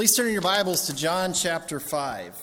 Please 0.00 0.16
turn 0.16 0.32
your 0.32 0.40
Bibles 0.40 0.86
to 0.86 0.96
John 0.96 1.34
chapter 1.34 1.78
5. 1.78 2.34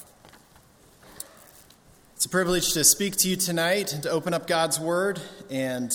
It's 2.16 2.24
a 2.24 2.30
privilege 2.30 2.74
to 2.74 2.84
speak 2.84 3.16
to 3.16 3.30
you 3.30 3.36
tonight 3.36 3.94
and 3.94 4.04
to 4.04 4.12
open 4.12 4.36
up 4.36 4.46
God's 4.46 4.80
Word 4.80 5.20
and 5.50 5.92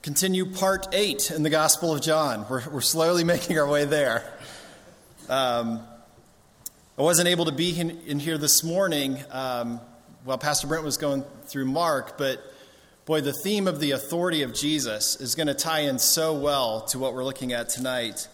continue 0.00 0.46
part 0.46 0.86
8 0.94 1.30
in 1.32 1.42
the 1.42 1.50
Gospel 1.50 1.92
of 1.92 2.00
John. 2.00 2.46
We're, 2.48 2.66
we're 2.70 2.80
slowly 2.80 3.22
making 3.34 3.58
our 3.58 3.68
way 3.68 3.84
there. 3.84 4.24
Um, 5.28 5.82
I 6.98 7.02
wasn't 7.02 7.28
able 7.28 7.44
to 7.44 7.52
be 7.52 7.78
in, 7.78 8.00
in 8.06 8.18
here 8.18 8.38
this 8.38 8.64
morning 8.64 9.22
um, 9.30 9.82
while 10.24 10.38
Pastor 10.38 10.68
Brent 10.68 10.84
was 10.84 10.96
going 10.96 11.22
through 11.44 11.66
Mark, 11.66 12.16
but 12.16 12.42
boy, 13.04 13.20
the 13.20 13.34
theme 13.34 13.68
of 13.68 13.78
the 13.78 13.90
authority 13.90 14.40
of 14.40 14.54
Jesus 14.54 15.20
is 15.20 15.34
going 15.34 15.48
to 15.48 15.54
tie 15.54 15.80
in 15.80 15.98
so 15.98 16.32
well 16.32 16.80
to 16.86 16.98
what 16.98 17.12
we're 17.12 17.24
looking 17.24 17.52
at 17.52 17.68
tonight 17.68 18.26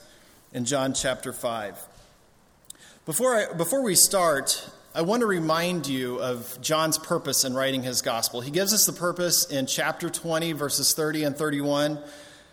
in 0.53 0.65
John 0.67 0.95
chapter 0.95 1.33
5. 1.33 1.89
Before, 3.11 3.35
I, 3.35 3.53
before 3.53 3.83
we 3.83 3.97
start, 3.97 4.71
I 4.95 5.03
want 5.03 5.23
to 5.23 5.27
remind 5.27 5.89
you 5.89 6.21
of 6.21 6.57
John's 6.61 6.97
purpose 6.97 7.45
in 7.45 7.55
writing 7.55 7.83
his 7.83 8.03
gospel. 8.03 8.41
He 8.41 8.53
gives 8.53 8.73
us 8.73 8.87
the 8.87 8.93
purpose 8.93 9.47
in 9.47 9.67
chapter 9.67 10.09
20, 10.09 10.53
verses 10.53 10.95
30 10.95 11.25
and 11.25 11.37
31, 11.37 11.99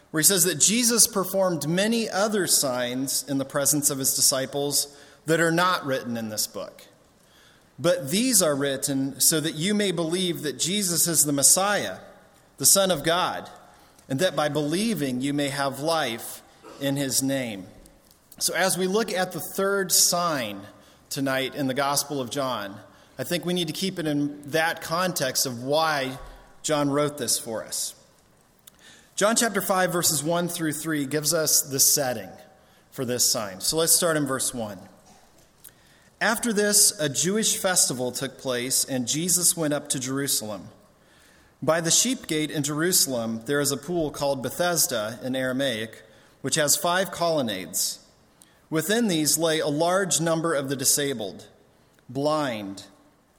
where 0.09 0.20
he 0.20 0.23
says 0.23 0.45
that 0.45 0.59
Jesus 0.59 1.05
performed 1.05 1.70
many 1.70 2.09
other 2.09 2.48
signs 2.48 3.23
in 3.30 3.38
the 3.38 3.45
presence 3.45 3.91
of 3.91 4.00
his 4.00 4.16
disciples 4.16 4.98
that 5.28 5.40
are 5.40 5.52
not 5.52 5.86
written 5.86 6.17
in 6.17 6.30
this 6.30 6.48
book. 6.48 6.81
But 7.78 8.09
these 8.09 8.42
are 8.42 8.55
written 8.55 9.20
so 9.20 9.39
that 9.39 9.53
you 9.53 9.76
may 9.76 9.92
believe 9.92 10.42
that 10.42 10.58
Jesus 10.58 11.05
is 11.05 11.23
the 11.23 11.34
Messiah, 11.34 12.00
the 12.58 12.66
Son 12.66 12.89
of 12.89 13.03
God, 13.03 13.48
and 14.09 14.20
that 14.22 14.36
by 14.36 14.50
believing 14.50 15.22
you 15.22 15.36
may 15.36 15.50
have 15.50 15.81
life 15.81 16.42
in 16.81 16.95
his 16.95 17.22
name. 17.22 17.67
So, 18.40 18.54
as 18.54 18.77
we 18.77 18.86
look 18.86 19.12
at 19.12 19.32
the 19.32 19.40
third 19.40 19.91
sign 19.91 20.62
tonight 21.09 21.55
in 21.55 21.66
the 21.66 21.73
Gospel 21.73 22.22
of 22.22 22.30
John, 22.30 22.80
I 23.18 23.23
think 23.23 23.45
we 23.45 23.54
need 23.55 23.66
to 23.66 23.73
keep 23.73 23.98
it 23.98 24.06
in 24.06 24.44
that 24.52 24.80
context 24.80 25.48
of 25.48 25.64
why 25.64 26.20
John 26.61 26.92
wrote 26.92 27.17
this 27.17 27.39
for 27.39 27.64
us. 27.64 27.95
John 29.16 29.36
chapter 29.36 29.59
5, 29.59 29.92
verses 29.92 30.23
1 30.23 30.50
through 30.50 30.73
3 30.73 31.08
gives 31.08 31.34
us 31.34 31.64
the 31.64 31.80
setting 31.80 32.30
for 32.92 33.06
this 33.06 33.26
sign. 33.26 33.59
So 33.59 33.76
let's 33.78 33.94
start 33.94 34.16
in 34.17 34.28
verse 34.28 34.54
1. 34.54 34.78
After 36.22 36.54
this, 36.54 36.92
a 37.00 37.09
Jewish 37.09 37.58
festival 37.58 38.11
took 38.11 38.38
place, 38.38 38.83
and 38.86 39.08
Jesus 39.08 39.58
went 39.58 39.73
up 39.73 39.89
to 39.89 40.00
Jerusalem. 40.00 40.67
By 41.64 41.81
the 41.81 41.89
sheep 41.89 42.28
gate 42.28 42.52
in 42.52 42.61
Jerusalem, 42.61 43.42
there 43.48 43.61
is 43.61 43.72
a 43.72 43.78
pool 43.78 44.11
called 44.11 44.44
Bethesda 44.44 45.17
in 45.23 45.36
Aramaic, 45.36 46.04
which 46.42 46.54
has 46.54 46.78
five 46.78 47.09
colonnades. 47.09 48.04
Within 48.70 49.08
these 49.08 49.38
lay 49.38 49.60
a 49.60 49.68
large 49.68 50.20
number 50.20 50.54
of 50.54 50.68
the 50.68 50.76
disabled, 50.76 51.48
blind, 52.10 52.84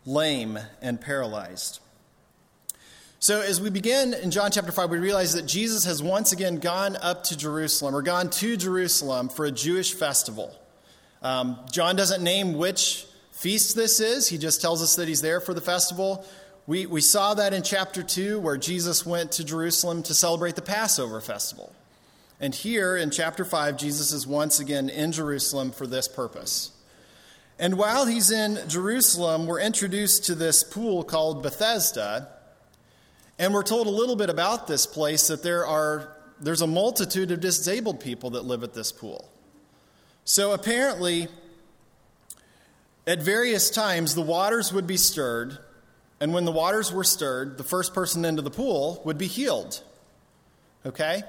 lame, 0.07 0.59
and 0.81 1.01
paralyzed. 1.01 1.81
So, 3.21 3.41
as 3.41 3.61
we 3.61 3.69
begin 3.69 4.15
in 4.15 4.31
John 4.31 4.51
chapter 4.51 4.73
5, 4.73 4.91
we 4.91 4.99
realize 4.99 5.35
that 5.35 5.45
Jesus 5.45 5.85
has 5.85 6.03
once 6.03 6.33
again 6.33 6.61
gone 6.61 6.97
up 6.97 7.25
to 7.25 7.37
Jerusalem, 7.37 7.95
or 7.95 8.01
gone 8.01 8.31
to 8.31 8.57
Jerusalem 8.57 9.29
for 9.29 9.45
a 9.45 9.51
Jewish 9.51 9.93
festival. 9.93 10.55
Um, 11.21 11.59
John 11.71 11.97
doesn't 11.97 12.23
name 12.23 12.55
which 12.55 13.07
feast 13.33 13.77
this 13.77 14.01
is, 14.01 14.29
he 14.29 14.39
just 14.39 14.61
tells 14.63 14.83
us 14.83 14.97
that 14.97 15.09
he's 15.09 15.21
there 15.21 15.41
for 15.41 15.53
the 15.53 15.61
festival. 15.61 16.25
We, 16.67 16.87
we 16.87 17.01
saw 17.01 17.35
that 17.35 17.53
in 17.53 17.63
chapter 17.63 18.03
2, 18.03 18.39
where 18.39 18.57
Jesus 18.57 19.05
went 19.05 19.33
to 19.33 19.45
Jerusalem 19.45 20.03
to 20.05 20.15
celebrate 20.15 20.55
the 20.55 20.63
Passover 20.63 21.21
festival. 21.21 21.73
And 22.41 22.55
here 22.55 22.97
in 22.97 23.11
chapter 23.11 23.45
5, 23.45 23.77
Jesus 23.77 24.13
is 24.13 24.27
once 24.27 24.61
again 24.61 24.89
in 24.89 25.11
Jerusalem 25.11 25.73
for 25.73 25.87
this 25.87 26.07
purpose. 26.07 26.71
And 27.59 27.77
while 27.77 28.07
he's 28.07 28.31
in 28.31 28.61
Jerusalem, 28.69 29.47
we're 29.47 29.61
introduced 29.61 30.27
to 30.27 30.37
this 30.37 30.63
pool 30.63 31.03
called 31.03 31.43
Bethesda. 31.43 32.29
And 33.41 33.53
we're 33.53 33.65
told 33.65 33.89
a 33.89 33.91
little 33.91 34.15
bit 34.15 34.31
about 34.31 34.69
this 34.69 34.87
place 34.87 35.27
that 35.29 35.43
there 35.43 35.67
are 35.67 36.15
there's 36.41 36.63
a 36.63 36.67
multitude 36.67 37.33
of 37.33 37.41
disabled 37.41 38.01
people 38.01 38.31
that 38.31 38.45
live 38.45 38.63
at 38.63 38.75
this 38.75 38.93
pool. 38.93 39.29
So 40.25 40.53
apparently, 40.53 41.27
at 43.07 43.21
various 43.21 43.71
times, 43.71 44.15
the 44.15 44.23
waters 44.23 44.73
would 44.73 44.87
be 44.87 44.97
stirred, 44.97 45.59
and 46.21 46.33
when 46.33 46.45
the 46.45 46.53
waters 46.53 46.93
were 46.93 47.05
stirred, 47.05 47.59
the 47.59 47.65
first 47.65 47.95
person 47.95 48.25
into 48.25 48.43
the 48.43 48.51
pool 48.51 49.03
would 49.05 49.19
be 49.19 49.27
healed. 49.27 49.83
Okay? 50.87 51.23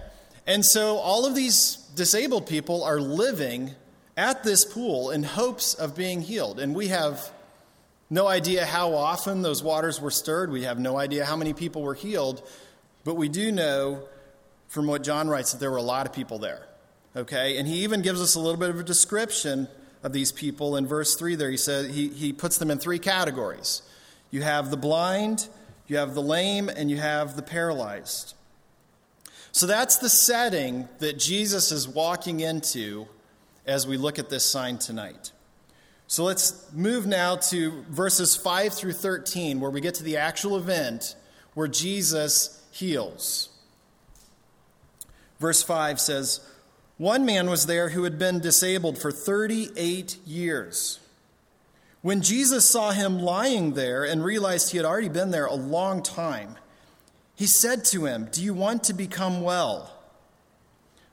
And 0.47 0.65
so 0.65 0.97
all 0.97 1.25
of 1.25 1.35
these 1.35 1.75
disabled 1.95 2.47
people 2.47 2.83
are 2.83 2.99
living 2.99 3.71
at 4.17 4.43
this 4.43 4.65
pool 4.65 5.11
in 5.11 5.23
hopes 5.23 5.73
of 5.73 5.95
being 5.95 6.21
healed. 6.21 6.59
And 6.59 6.75
we 6.75 6.87
have 6.87 7.31
no 8.09 8.27
idea 8.27 8.65
how 8.65 8.93
often 8.93 9.41
those 9.41 9.63
waters 9.63 10.01
were 10.01 10.11
stirred. 10.11 10.51
We 10.51 10.63
have 10.63 10.79
no 10.79 10.97
idea 10.97 11.25
how 11.25 11.35
many 11.35 11.53
people 11.53 11.83
were 11.83 11.93
healed. 11.93 12.41
But 13.03 13.15
we 13.15 13.29
do 13.29 13.51
know 13.51 14.07
from 14.67 14.87
what 14.87 15.03
John 15.03 15.29
writes 15.29 15.51
that 15.51 15.59
there 15.59 15.71
were 15.71 15.77
a 15.77 15.81
lot 15.81 16.05
of 16.05 16.13
people 16.13 16.39
there. 16.39 16.67
Okay? 17.15 17.57
And 17.57 17.67
he 17.67 17.83
even 17.83 18.01
gives 18.01 18.21
us 18.21 18.35
a 18.35 18.39
little 18.39 18.59
bit 18.59 18.69
of 18.69 18.79
a 18.79 18.83
description 18.83 19.67
of 20.03 20.13
these 20.13 20.31
people 20.31 20.75
in 20.75 20.87
verse 20.87 21.15
3 21.15 21.35
there. 21.35 21.49
He 21.49 21.57
says 21.57 21.93
he, 21.93 22.09
he 22.09 22.33
puts 22.33 22.57
them 22.57 22.71
in 22.71 22.77
three 22.77 22.99
categories. 22.99 23.81
You 24.31 24.41
have 24.41 24.69
the 24.69 24.77
blind, 24.77 25.47
you 25.87 25.97
have 25.97 26.13
the 26.13 26.21
lame, 26.21 26.69
and 26.69 26.89
you 26.89 26.97
have 26.97 27.35
the 27.35 27.41
paralyzed. 27.41 28.35
So 29.51 29.65
that's 29.65 29.97
the 29.97 30.09
setting 30.09 30.87
that 30.99 31.17
Jesus 31.17 31.71
is 31.71 31.87
walking 31.87 32.39
into 32.39 33.07
as 33.65 33.87
we 33.87 33.97
look 33.97 34.19
at 34.19 34.29
this 34.29 34.45
sign 34.45 34.77
tonight. 34.77 35.31
So 36.07 36.23
let's 36.23 36.71
move 36.73 37.05
now 37.05 37.35
to 37.35 37.83
verses 37.89 38.35
5 38.35 38.73
through 38.73 38.93
13, 38.93 39.59
where 39.59 39.69
we 39.69 39.79
get 39.79 39.95
to 39.95 40.03
the 40.03 40.17
actual 40.17 40.57
event 40.57 41.15
where 41.53 41.67
Jesus 41.67 42.63
heals. 42.71 43.49
Verse 45.39 45.61
5 45.61 45.99
says, 45.99 46.41
One 46.97 47.25
man 47.25 47.49
was 47.49 47.65
there 47.65 47.89
who 47.89 48.03
had 48.03 48.17
been 48.17 48.39
disabled 48.39 48.97
for 48.97 49.11
38 49.11 50.17
years. 50.25 50.99
When 52.01 52.21
Jesus 52.21 52.67
saw 52.67 52.91
him 52.91 53.19
lying 53.19 53.73
there 53.73 54.03
and 54.03 54.23
realized 54.23 54.71
he 54.71 54.77
had 54.77 54.85
already 54.85 55.09
been 55.09 55.31
there 55.31 55.45
a 55.45 55.53
long 55.53 56.01
time, 56.01 56.55
he 57.39 57.47
said 57.47 57.85
to 57.85 58.05
him, 58.05 58.27
Do 58.29 58.43
you 58.43 58.53
want 58.53 58.83
to 58.83 58.93
become 58.93 59.41
well? 59.41 59.93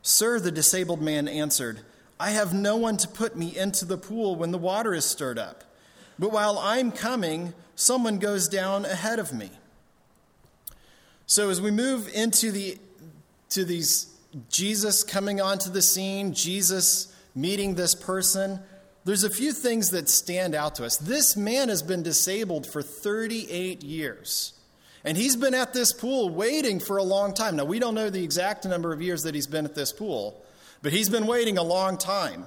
Sir, 0.02 0.40
the 0.40 0.50
disabled 0.50 1.00
man 1.00 1.28
answered, 1.28 1.82
I 2.18 2.30
have 2.30 2.52
no 2.52 2.76
one 2.76 2.96
to 2.96 3.06
put 3.06 3.36
me 3.36 3.56
into 3.56 3.84
the 3.84 3.96
pool 3.96 4.34
when 4.34 4.50
the 4.50 4.58
water 4.58 4.92
is 4.92 5.04
stirred 5.04 5.38
up. 5.38 5.62
But 6.18 6.32
while 6.32 6.58
I'm 6.58 6.90
coming, 6.90 7.54
someone 7.76 8.18
goes 8.18 8.48
down 8.48 8.84
ahead 8.84 9.20
of 9.20 9.32
me. 9.32 9.52
So 11.26 11.48
as 11.48 11.60
we 11.60 11.70
move 11.70 12.08
into 12.12 12.50
the 12.50 12.78
to 13.50 13.64
these 13.64 14.12
Jesus 14.50 15.04
coming 15.04 15.40
onto 15.40 15.70
the 15.70 15.80
scene, 15.80 16.34
Jesus 16.34 17.14
meeting 17.36 17.76
this 17.76 17.94
person, 17.94 18.58
there's 19.04 19.22
a 19.22 19.30
few 19.30 19.52
things 19.52 19.90
that 19.90 20.08
stand 20.08 20.56
out 20.56 20.74
to 20.74 20.86
us. 20.86 20.96
This 20.96 21.36
man 21.36 21.68
has 21.68 21.84
been 21.84 22.02
disabled 22.02 22.66
for 22.66 22.82
38 22.82 23.84
years. 23.84 24.54
And 25.06 25.16
he's 25.16 25.36
been 25.36 25.54
at 25.54 25.72
this 25.72 25.92
pool 25.92 26.30
waiting 26.30 26.80
for 26.80 26.96
a 26.96 27.02
long 27.02 27.32
time. 27.32 27.54
Now, 27.54 27.64
we 27.64 27.78
don't 27.78 27.94
know 27.94 28.10
the 28.10 28.24
exact 28.24 28.64
number 28.64 28.92
of 28.92 29.00
years 29.00 29.22
that 29.22 29.36
he's 29.36 29.46
been 29.46 29.64
at 29.64 29.76
this 29.76 29.92
pool, 29.92 30.44
but 30.82 30.92
he's 30.92 31.08
been 31.08 31.28
waiting 31.28 31.58
a 31.58 31.62
long 31.62 31.96
time. 31.96 32.46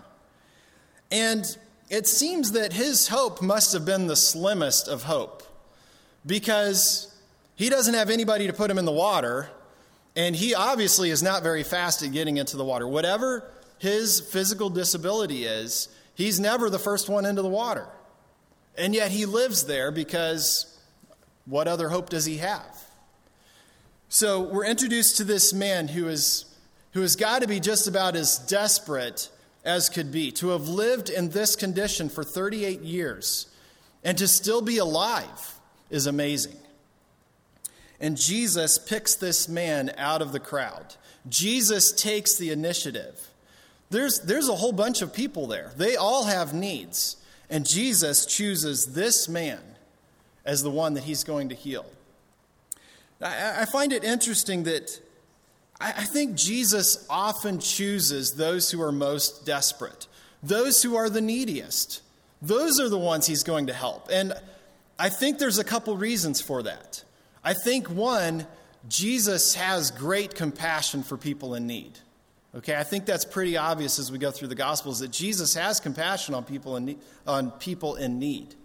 And 1.09 1.45
it 1.89 2.05
seems 2.05 2.51
that 2.51 2.73
his 2.73 3.07
hope 3.07 3.41
must 3.41 3.71
have 3.71 3.85
been 3.85 4.07
the 4.07 4.15
slimmest 4.17 4.89
of 4.89 5.03
hope 5.03 5.41
because 6.25 7.15
he 7.55 7.69
doesn't 7.69 7.93
have 7.93 8.09
anybody 8.09 8.45
to 8.47 8.53
put 8.53 8.69
him 8.69 8.77
in 8.77 8.83
the 8.83 8.91
water, 8.91 9.49
and 10.17 10.35
he 10.35 10.53
obviously 10.53 11.11
is 11.11 11.23
not 11.23 11.43
very 11.43 11.63
fast 11.63 12.03
at 12.03 12.11
getting 12.11 12.35
into 12.35 12.57
the 12.57 12.65
water. 12.65 12.85
Whatever 12.85 13.49
his 13.77 14.19
physical 14.19 14.69
disability 14.69 15.45
is, 15.45 15.87
he's 16.13 16.41
never 16.41 16.69
the 16.69 16.77
first 16.77 17.07
one 17.07 17.25
into 17.25 17.41
the 17.41 17.47
water. 17.47 17.87
And 18.77 18.93
yet 18.93 19.11
he 19.11 19.25
lives 19.25 19.63
there 19.63 19.91
because 19.91 20.77
what 21.49 21.67
other 21.67 21.89
hope 21.89 22.09
does 22.09 22.25
he 22.25 22.37
have? 22.37 22.83
So 24.07 24.41
we're 24.41 24.65
introduced 24.65 25.17
to 25.17 25.23
this 25.23 25.51
man 25.51 25.87
who, 25.87 26.07
is, 26.07 26.45
who 26.93 27.01
has 27.01 27.15
got 27.15 27.41
to 27.41 27.47
be 27.47 27.59
just 27.59 27.87
about 27.87 28.15
as 28.15 28.37
desperate 28.37 29.29
as 29.65 29.89
could 29.89 30.11
be. 30.11 30.31
To 30.33 30.49
have 30.49 30.67
lived 30.67 31.09
in 31.09 31.29
this 31.29 31.55
condition 31.55 32.09
for 32.09 32.23
38 32.23 32.81
years 32.81 33.47
and 34.03 34.17
to 34.19 34.27
still 34.27 34.61
be 34.61 34.77
alive 34.77 35.59
is 35.89 36.05
amazing. 36.05 36.55
And 37.99 38.15
Jesus 38.15 38.77
picks 38.77 39.15
this 39.15 39.49
man 39.49 39.91
out 39.97 40.21
of 40.21 40.31
the 40.31 40.39
crowd. 40.39 40.95
Jesus 41.27 41.91
takes 41.91 42.37
the 42.37 42.51
initiative. 42.51 43.29
There's, 43.89 44.19
there's 44.19 44.49
a 44.49 44.55
whole 44.55 44.71
bunch 44.71 45.01
of 45.01 45.13
people 45.13 45.47
there, 45.47 45.71
they 45.75 45.95
all 45.95 46.25
have 46.25 46.53
needs. 46.53 47.17
And 47.49 47.67
Jesus 47.67 48.27
chooses 48.27 48.93
this 48.93 49.27
man 49.27 49.59
as 50.49 50.63
the 50.63 50.69
one 50.71 50.95
that 50.95 51.03
he's 51.03 51.23
going 51.23 51.49
to 51.49 51.55
heal. 51.55 51.85
I, 53.21 53.65
find 53.65 53.93
it 53.93 54.03
interesting 54.03 54.63
that 54.63 54.99
I 55.79 56.05
think 56.05 56.35
Jesus 56.35 57.05
often 57.09 57.59
chooses 57.59 58.33
those 58.33 58.71
who 58.71 58.81
are 58.81 58.91
most 58.91 59.45
desperate, 59.45 60.07
those 60.41 60.81
who 60.81 60.95
are 60.95 61.09
the 61.09 61.21
neediest. 61.21 62.01
Those 62.41 62.79
are 62.79 62.89
the 62.89 62.97
ones 62.97 63.27
he's 63.27 63.43
going 63.43 63.67
to 63.67 63.73
help. 63.73 64.07
And 64.11 64.33
I 64.97 65.09
think 65.09 65.37
there's 65.37 65.59
a 65.59 65.63
couple 65.63 65.95
reasons 65.97 66.41
for 66.41 66.63
that. 66.63 67.03
I 67.43 67.53
think 67.53 67.89
one, 67.89 68.47
Jesus 68.87 69.53
has 69.55 69.91
great 69.91 70.33
compassion 70.33 71.03
for 71.03 71.17
people 71.17 71.53
in 71.53 71.67
need. 71.67 71.99
Okay, 72.55 72.75
I 72.75 72.83
think 72.83 73.05
that's 73.05 73.25
pretty 73.25 73.55
obvious 73.57 73.99
as 73.99 74.11
we 74.11 74.17
go 74.17 74.31
through 74.31 74.47
the 74.47 74.55
Gospels 74.55 74.99
that 74.99 75.11
Jesus 75.11 75.53
has 75.53 75.79
compassion 75.79 76.33
on 76.33 76.43
people 76.43 76.77
in 76.77 76.85
need, 76.85 76.99
on 77.27 77.51
people 77.51 77.95
in 77.95 78.17
need. 78.17 78.55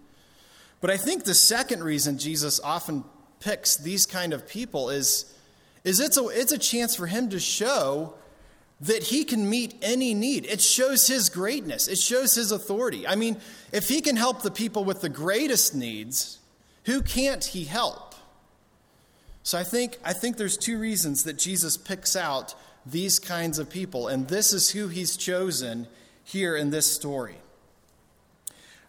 But 0.85 0.93
I 0.93 0.97
think 0.97 1.23
the 1.23 1.33
second 1.33 1.83
reason 1.83 2.19
Jesus 2.19 2.59
often 2.59 3.05
picks 3.39 3.75
these 3.75 4.05
kind 4.05 4.33
of 4.33 4.47
people 4.47 4.91
is, 4.91 5.35
is 5.83 5.99
it's, 5.99 6.15
a, 6.15 6.27
it's 6.27 6.51
a 6.51 6.59
chance 6.59 6.95
for 6.95 7.07
him 7.07 7.27
to 7.31 7.39
show 7.39 8.13
that 8.81 9.01
he 9.01 9.23
can 9.23 9.49
meet 9.49 9.73
any 9.81 10.13
need. 10.13 10.45
It 10.45 10.61
shows 10.61 11.07
his 11.07 11.29
greatness, 11.29 11.87
it 11.87 11.97
shows 11.97 12.35
his 12.35 12.51
authority. 12.51 13.07
I 13.07 13.15
mean, 13.15 13.37
if 13.71 13.87
he 13.87 13.99
can 13.99 14.15
help 14.15 14.43
the 14.43 14.51
people 14.51 14.83
with 14.83 15.01
the 15.01 15.09
greatest 15.09 15.73
needs, 15.73 16.37
who 16.83 17.01
can't 17.01 17.43
he 17.43 17.63
help? 17.63 18.13
So 19.41 19.57
I 19.57 19.63
think, 19.63 19.97
I 20.03 20.13
think 20.13 20.37
there's 20.37 20.55
two 20.55 20.77
reasons 20.77 21.23
that 21.23 21.39
Jesus 21.39 21.77
picks 21.77 22.15
out 22.15 22.53
these 22.85 23.17
kinds 23.17 23.57
of 23.57 23.71
people, 23.71 24.07
and 24.07 24.27
this 24.27 24.53
is 24.53 24.69
who 24.69 24.89
he's 24.89 25.17
chosen 25.17 25.87
here 26.23 26.55
in 26.55 26.69
this 26.69 26.85
story. 26.85 27.37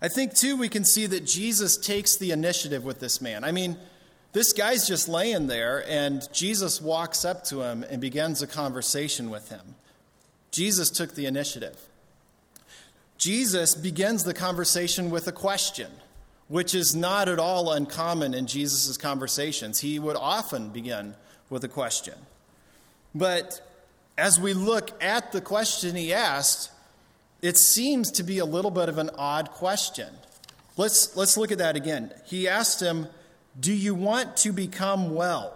I 0.07 0.09
think, 0.09 0.37
too, 0.37 0.57
we 0.57 0.69
can 0.69 0.85
see 0.85 1.07
that 1.09 1.27
Jesus 1.27 1.77
takes 1.77 2.15
the 2.15 2.31
initiative 2.31 2.85
with 2.85 3.01
this 3.01 3.21
man. 3.21 3.43
I 3.43 3.51
mean, 3.51 3.77
this 4.35 4.53
guy's 4.53 4.87
just 4.87 5.09
laying 5.09 5.49
there, 5.49 5.85
and 5.89 6.23
Jesus 6.33 6.81
walks 6.81 7.25
up 7.25 7.43
to 7.47 7.63
him 7.63 7.85
and 7.91 8.01
begins 8.01 8.41
a 8.41 8.47
conversation 8.47 9.31
with 9.31 9.49
him. 9.49 9.75
Jesus 10.53 10.91
took 10.91 11.17
the 11.17 11.27
initiative. 11.27 11.77
Jesus 13.19 13.75
begins 13.75 14.23
the 14.23 14.33
conversation 14.33 15.11
with 15.11 15.27
a 15.27 15.33
question, 15.33 15.91
which 16.47 16.73
is 16.73 16.95
not 16.95 17.29
at 17.29 17.41
all 17.41 17.73
uncommon 17.73 18.33
in 18.33 18.47
Jesus' 18.47 18.97
conversations. 18.97 19.81
He 19.81 19.99
would 19.99 20.15
often 20.15 20.69
begin 20.69 21.17
with 21.51 21.65
a 21.65 21.69
question. 21.69 22.15
But 23.13 23.61
as 24.17 24.39
we 24.39 24.53
look 24.53 25.03
at 25.03 25.33
the 25.33 25.41
question 25.41 25.97
he 25.97 26.13
asked, 26.13 26.71
it 27.43 27.57
seems 27.57 28.11
to 28.13 28.23
be 28.23 28.39
a 28.39 28.45
little 28.45 28.71
bit 28.71 28.89
of 28.89 28.99
an 28.99 29.11
odd 29.17 29.51
question. 29.51 30.09
Let's, 30.77 31.17
let's 31.17 31.37
look 31.37 31.53
at 31.53 31.59
that 31.59 31.77
again. 31.77 32.13
He 32.25 32.49
asked 32.49 32.81
him, 32.81 33.09
Do 33.59 33.73
you 33.73 33.95
want 33.95 34.37
to 34.39 34.53
become 34.53 35.15
well? 35.15 35.53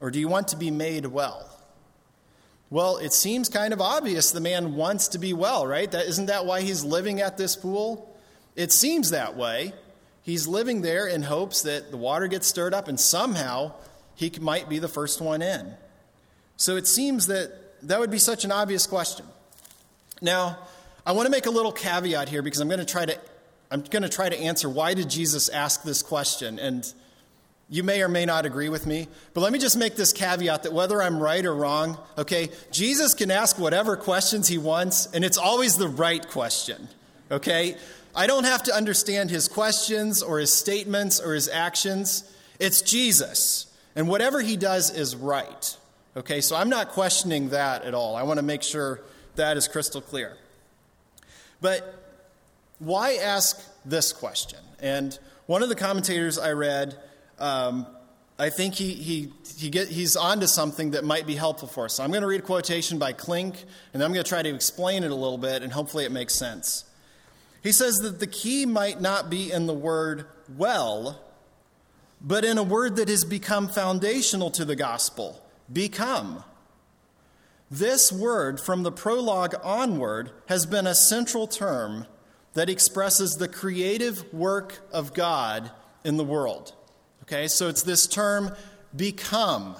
Or 0.00 0.10
do 0.10 0.18
you 0.18 0.28
want 0.28 0.48
to 0.48 0.56
be 0.56 0.70
made 0.70 1.06
well? 1.06 1.46
Well, 2.70 2.98
it 2.98 3.12
seems 3.12 3.48
kind 3.48 3.72
of 3.72 3.80
obvious 3.80 4.30
the 4.30 4.40
man 4.40 4.74
wants 4.76 5.08
to 5.08 5.18
be 5.18 5.32
well, 5.32 5.66
right? 5.66 5.90
That, 5.90 6.06
isn't 6.06 6.26
that 6.26 6.46
why 6.46 6.60
he's 6.60 6.84
living 6.84 7.20
at 7.20 7.36
this 7.36 7.56
pool? 7.56 8.16
It 8.54 8.70
seems 8.72 9.10
that 9.10 9.36
way. 9.36 9.72
He's 10.22 10.46
living 10.46 10.82
there 10.82 11.08
in 11.08 11.22
hopes 11.22 11.62
that 11.62 11.90
the 11.90 11.96
water 11.96 12.28
gets 12.28 12.46
stirred 12.46 12.72
up 12.72 12.86
and 12.86 12.98
somehow 12.98 13.72
he 14.14 14.30
might 14.40 14.68
be 14.68 14.78
the 14.78 14.88
first 14.88 15.20
one 15.20 15.42
in. 15.42 15.74
So 16.56 16.76
it 16.76 16.86
seems 16.86 17.26
that 17.26 17.50
that 17.82 17.98
would 17.98 18.10
be 18.10 18.18
such 18.18 18.44
an 18.44 18.52
obvious 18.52 18.86
question. 18.86 19.26
Now, 20.22 20.58
I 21.10 21.12
want 21.12 21.26
to 21.26 21.30
make 21.32 21.46
a 21.46 21.50
little 21.50 21.72
caveat 21.72 22.28
here 22.28 22.40
because 22.40 22.60
I'm 22.60 22.68
going 22.68 22.78
to 22.78 22.86
try 22.86 23.04
to 23.04 23.18
I'm 23.68 23.82
going 23.82 24.04
to 24.04 24.08
try 24.08 24.28
to 24.28 24.38
answer 24.38 24.70
why 24.70 24.94
did 24.94 25.10
Jesus 25.10 25.48
ask 25.48 25.82
this 25.82 26.04
question 26.04 26.60
and 26.60 26.86
you 27.68 27.82
may 27.82 28.00
or 28.02 28.06
may 28.06 28.24
not 28.24 28.46
agree 28.46 28.68
with 28.68 28.86
me, 28.86 29.08
but 29.34 29.40
let 29.40 29.52
me 29.52 29.58
just 29.58 29.76
make 29.76 29.96
this 29.96 30.12
caveat 30.12 30.62
that 30.62 30.72
whether 30.72 31.02
I'm 31.02 31.18
right 31.18 31.44
or 31.44 31.52
wrong, 31.52 31.98
okay, 32.16 32.50
Jesus 32.70 33.14
can 33.14 33.32
ask 33.32 33.58
whatever 33.58 33.96
questions 33.96 34.46
he 34.46 34.56
wants, 34.56 35.06
and 35.06 35.24
it's 35.24 35.36
always 35.36 35.76
the 35.76 35.88
right 35.88 36.24
question, 36.28 36.86
okay? 37.28 37.76
I 38.14 38.28
don't 38.28 38.44
have 38.44 38.62
to 38.64 38.72
understand 38.72 39.30
his 39.30 39.48
questions 39.48 40.22
or 40.22 40.38
his 40.38 40.52
statements 40.52 41.18
or 41.18 41.34
his 41.34 41.48
actions. 41.48 42.22
It's 42.60 42.82
Jesus, 42.82 43.66
and 43.96 44.06
whatever 44.08 44.40
he 44.40 44.56
does 44.56 44.96
is 44.96 45.16
right. 45.16 45.76
Okay, 46.16 46.40
so 46.40 46.54
I'm 46.54 46.70
not 46.70 46.90
questioning 46.90 47.48
that 47.48 47.82
at 47.82 47.94
all. 47.94 48.14
I 48.14 48.22
want 48.22 48.38
to 48.38 48.44
make 48.44 48.62
sure 48.62 49.00
that 49.34 49.56
is 49.56 49.66
crystal 49.66 50.00
clear. 50.00 50.36
But 51.60 52.02
why 52.78 53.14
ask 53.14 53.62
this 53.84 54.12
question? 54.12 54.58
And 54.80 55.18
one 55.46 55.62
of 55.62 55.68
the 55.68 55.74
commentators 55.74 56.38
I 56.38 56.52
read, 56.52 56.96
um, 57.38 57.86
I 58.38 58.48
think 58.48 58.74
he, 58.74 58.94
he, 58.94 59.32
he 59.58 59.68
get, 59.68 59.88
he's 59.88 60.16
onto 60.16 60.46
something 60.46 60.92
that 60.92 61.04
might 61.04 61.26
be 61.26 61.34
helpful 61.34 61.68
for 61.68 61.84
us. 61.84 61.94
So 61.94 62.04
I'm 62.04 62.10
going 62.10 62.22
to 62.22 62.26
read 62.26 62.40
a 62.40 62.44
quotation 62.44 62.98
by 62.98 63.12
Klink, 63.12 63.56
and 63.92 64.02
I'm 64.02 64.12
going 64.12 64.24
to 64.24 64.28
try 64.28 64.42
to 64.42 64.54
explain 64.54 65.04
it 65.04 65.10
a 65.10 65.14
little 65.14 65.38
bit, 65.38 65.62
and 65.62 65.72
hopefully 65.72 66.04
it 66.04 66.12
makes 66.12 66.34
sense. 66.34 66.84
He 67.62 67.72
says 67.72 67.98
that 67.98 68.18
the 68.20 68.26
key 68.26 68.64
might 68.64 69.00
not 69.00 69.28
be 69.28 69.52
in 69.52 69.66
the 69.66 69.74
word 69.74 70.26
well, 70.56 71.20
but 72.22 72.44
in 72.44 72.56
a 72.56 72.62
word 72.62 72.96
that 72.96 73.08
has 73.08 73.24
become 73.24 73.68
foundational 73.68 74.50
to 74.52 74.64
the 74.64 74.76
gospel 74.76 75.42
become. 75.70 76.42
This 77.70 78.10
word, 78.10 78.60
from 78.60 78.82
the 78.82 78.90
prologue 78.90 79.54
onward, 79.62 80.32
has 80.46 80.66
been 80.66 80.86
a 80.86 80.94
central 80.94 81.46
term 81.46 82.06
that 82.54 82.68
expresses 82.68 83.36
the 83.36 83.46
creative 83.46 84.32
work 84.34 84.80
of 84.92 85.14
God 85.14 85.70
in 86.04 86.16
the 86.16 86.24
world. 86.24 86.74
Okay, 87.22 87.46
so 87.46 87.68
it's 87.68 87.82
this 87.82 88.08
term, 88.08 88.52
become. 88.96 89.76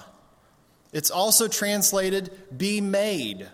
It's 0.93 1.11
also 1.11 1.49
translated 1.49 2.31
be 2.55 2.79
made. 2.79 3.49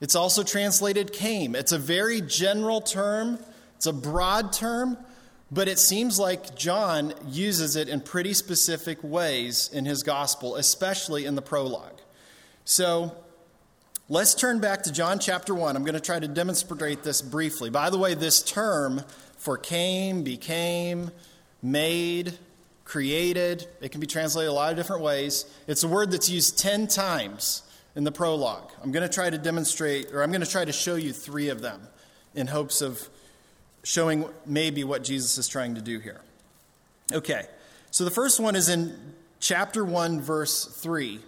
It's 0.00 0.14
also 0.14 0.44
translated 0.44 1.12
came. 1.12 1.56
It's 1.56 1.72
a 1.72 1.78
very 1.78 2.20
general 2.20 2.80
term, 2.80 3.38
it's 3.76 3.86
a 3.86 3.92
broad 3.92 4.52
term, 4.52 4.96
but 5.50 5.66
it 5.66 5.78
seems 5.78 6.20
like 6.20 6.54
John 6.54 7.14
uses 7.26 7.74
it 7.74 7.88
in 7.88 8.00
pretty 8.00 8.32
specific 8.32 9.02
ways 9.02 9.68
in 9.72 9.84
his 9.86 10.04
gospel, 10.04 10.54
especially 10.54 11.24
in 11.24 11.34
the 11.34 11.42
prologue. 11.42 12.00
So 12.64 13.16
let's 14.12 14.34
turn 14.34 14.60
back 14.60 14.82
to 14.82 14.92
John 14.92 15.18
chapter 15.18 15.54
1. 15.54 15.74
I'm 15.74 15.84
going 15.84 15.94
to 15.94 16.00
try 16.00 16.18
to 16.18 16.28
demonstrate 16.28 17.02
this 17.02 17.22
briefly. 17.22 17.70
By 17.70 17.88
the 17.88 17.96
way, 17.96 18.12
this 18.12 18.42
term 18.42 19.00
for 19.38 19.56
came, 19.56 20.22
became, 20.22 21.10
made, 21.62 22.34
created, 22.84 23.66
it 23.80 23.88
can 23.88 24.02
be 24.02 24.06
translated 24.06 24.50
a 24.50 24.52
lot 24.52 24.70
of 24.70 24.76
different 24.76 25.00
ways. 25.00 25.46
It's 25.66 25.82
a 25.82 25.88
word 25.88 26.10
that's 26.10 26.28
used 26.28 26.58
10 26.58 26.88
times 26.88 27.62
in 27.96 28.04
the 28.04 28.12
prologue. 28.12 28.70
I'm 28.82 28.92
going 28.92 29.08
to 29.08 29.12
try 29.12 29.30
to 29.30 29.38
demonstrate, 29.38 30.12
or 30.12 30.22
I'm 30.22 30.30
going 30.30 30.42
to 30.42 30.50
try 30.50 30.66
to 30.66 30.72
show 30.72 30.96
you 30.96 31.14
three 31.14 31.48
of 31.48 31.62
them 31.62 31.80
in 32.34 32.48
hopes 32.48 32.82
of 32.82 33.08
showing 33.82 34.26
maybe 34.44 34.84
what 34.84 35.04
Jesus 35.04 35.38
is 35.38 35.48
trying 35.48 35.76
to 35.76 35.80
do 35.80 35.98
here. 36.00 36.20
Okay, 37.14 37.46
so 37.90 38.04
the 38.04 38.10
first 38.10 38.40
one 38.40 38.56
is 38.56 38.68
in 38.68 38.94
chapter 39.40 39.82
1, 39.86 40.20
verse 40.20 40.66
3. 40.66 41.18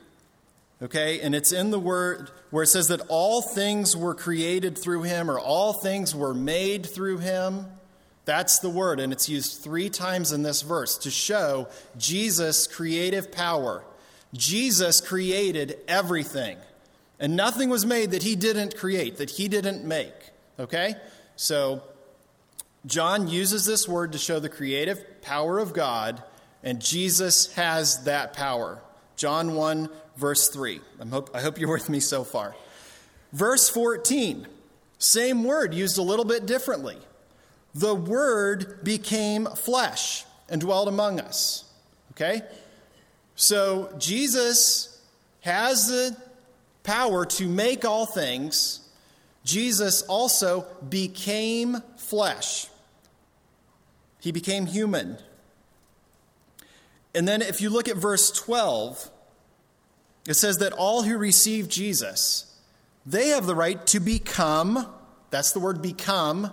Okay, 0.85 1.21
and 1.21 1.35
it's 1.35 1.51
in 1.51 1.71
the 1.71 1.79
word 1.79 2.31
where 2.51 2.65
it 2.65 2.67
says 2.67 2.89
that 2.89 3.01
all 3.09 3.41
things 3.41 3.97
were 3.97 4.15
created 4.15 4.77
through 4.77 5.05
him 5.05 5.31
or 5.31 5.41
all 5.41 5.73
things 5.73 6.15
were 6.15 6.35
made 6.35 6.85
through 6.85 7.19
him. 7.19 7.65
That's 8.27 8.59
the 8.59 8.69
word, 8.69 9.01
and 9.01 9.11
it's 9.11 9.27
used 9.27 9.63
three 9.63 9.89
times 9.89 10.31
in 10.31 10.43
this 10.43 10.61
verse 10.61 10.99
to 10.99 11.11
show 11.11 11.69
Jesus' 11.97 12.67
creative 12.67 13.33
power. 13.33 13.83
Jesus 14.35 15.01
created 15.01 15.79
everything, 15.89 16.59
and 17.19 17.35
nothing 17.35 17.71
was 17.71 17.87
made 17.87 18.11
that 18.11 18.23
he 18.23 18.37
didn't 18.37 18.77
create, 18.77 19.17
that 19.17 19.31
he 19.31 19.49
didn't 19.49 19.87
make. 19.87 20.13
Okay? 20.59 20.97
So 21.37 21.83
John 22.85 23.29
uses 23.29 23.65
this 23.65 23.89
word 23.89 24.13
to 24.13 24.19
show 24.19 24.39
the 24.39 24.51
creative 24.51 25.23
power 25.23 25.59
of 25.59 25.73
God, 25.73 26.23
and 26.63 26.79
Jesus 26.79 27.55
has 27.55 28.05
that 28.05 28.35
power. 28.35 28.83
John 29.25 29.55
1, 29.55 29.89
verse 30.19 30.49
3. 30.49 30.83
I 31.01 31.07
hope, 31.07 31.31
I 31.33 31.41
hope 31.41 31.59
you're 31.59 31.73
with 31.73 31.89
me 31.89 31.99
so 31.99 32.25
far. 32.25 32.55
Verse 33.33 33.71
14, 33.71 34.47
same 34.99 35.45
word 35.45 35.73
used 35.73 35.97
a 35.97 36.03
little 36.03 36.27
bit 36.27 36.45
differently. 36.45 36.99
The 37.75 37.95
Word 37.95 38.85
became 38.85 39.47
flesh 39.47 40.27
and 40.51 40.61
dwelt 40.61 40.89
among 40.89 41.21
us. 41.21 41.65
Okay? 42.11 42.43
So 43.35 43.95
Jesus 43.99 45.03
has 45.41 45.87
the 45.89 46.15
power 46.83 47.25
to 47.25 47.49
make 47.49 47.87
all 47.87 48.05
things. 48.05 48.87
Jesus 49.43 50.03
also 50.03 50.67
became 50.87 51.79
flesh. 51.97 52.67
He 54.21 54.33
became 54.33 54.67
human. 54.67 55.17
And 57.15 57.27
then 57.27 57.41
if 57.41 57.63
you 57.63 57.71
look 57.71 57.89
at 57.89 57.97
verse 57.97 58.31
12, 58.31 59.13
it 60.27 60.35
says 60.35 60.59
that 60.59 60.73
all 60.73 61.03
who 61.03 61.19
receive 61.19 61.69
Jesus, 61.69 62.59
they 63.05 63.29
have 63.29 63.47
the 63.47 63.55
right 63.55 63.85
to 63.89 64.01
become, 64.01 64.87
that's 65.31 65.53
the 65.53 65.61
word 65.61 65.83
become, 65.83 66.51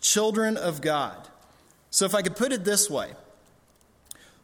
children 0.00 0.56
of 0.56 0.80
God. 0.80 1.28
So 1.90 2.04
if 2.04 2.14
I 2.14 2.22
could 2.22 2.36
put 2.36 2.52
it 2.52 2.64
this 2.64 2.88
way, 2.88 3.10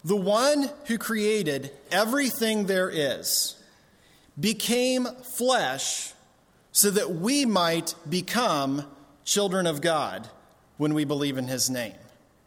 the 0.04 0.16
one 0.16 0.70
who 0.86 0.98
created 0.98 1.72
everything 1.90 2.66
there 2.66 2.90
is 2.90 3.56
became 4.38 5.06
flesh 5.06 6.12
so 6.72 6.90
that 6.90 7.10
we 7.10 7.46
might 7.46 7.94
become 8.08 8.84
children 9.24 9.66
of 9.66 9.80
God 9.80 10.28
when 10.76 10.92
we 10.92 11.04
believe 11.04 11.38
in 11.38 11.48
his 11.48 11.70
name. 11.70 11.94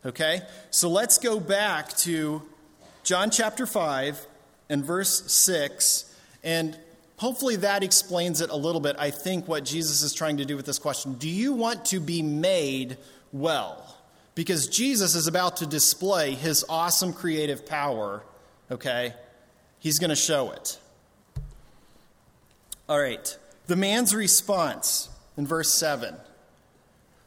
Okay? 0.05 0.41
So 0.69 0.89
let's 0.89 1.17
go 1.17 1.39
back 1.39 1.89
to 1.97 2.43
John 3.03 3.31
chapter 3.31 3.65
5 3.65 4.27
and 4.69 4.85
verse 4.85 5.31
6, 5.31 6.05
and 6.43 6.77
hopefully 7.17 7.57
that 7.57 7.83
explains 7.83 8.41
it 8.41 8.49
a 8.49 8.55
little 8.55 8.81
bit. 8.81 8.95
I 8.99 9.09
think 9.11 9.47
what 9.47 9.65
Jesus 9.65 10.03
is 10.03 10.13
trying 10.13 10.37
to 10.37 10.45
do 10.45 10.55
with 10.55 10.65
this 10.65 10.79
question 10.79 11.13
Do 11.15 11.29
you 11.29 11.53
want 11.53 11.85
to 11.85 11.99
be 11.99 12.21
made 12.21 12.97
well? 13.31 13.97
Because 14.35 14.67
Jesus 14.67 15.15
is 15.15 15.27
about 15.27 15.57
to 15.57 15.65
display 15.65 16.33
his 16.33 16.63
awesome 16.69 17.11
creative 17.11 17.65
power, 17.65 18.23
okay? 18.71 19.13
He's 19.79 19.99
going 19.99 20.11
to 20.11 20.15
show 20.15 20.51
it. 20.51 20.77
All 22.87 22.99
right. 22.99 23.37
The 23.67 23.75
man's 23.75 24.15
response 24.15 25.09
in 25.37 25.45
verse 25.45 25.71
7. 25.71 26.15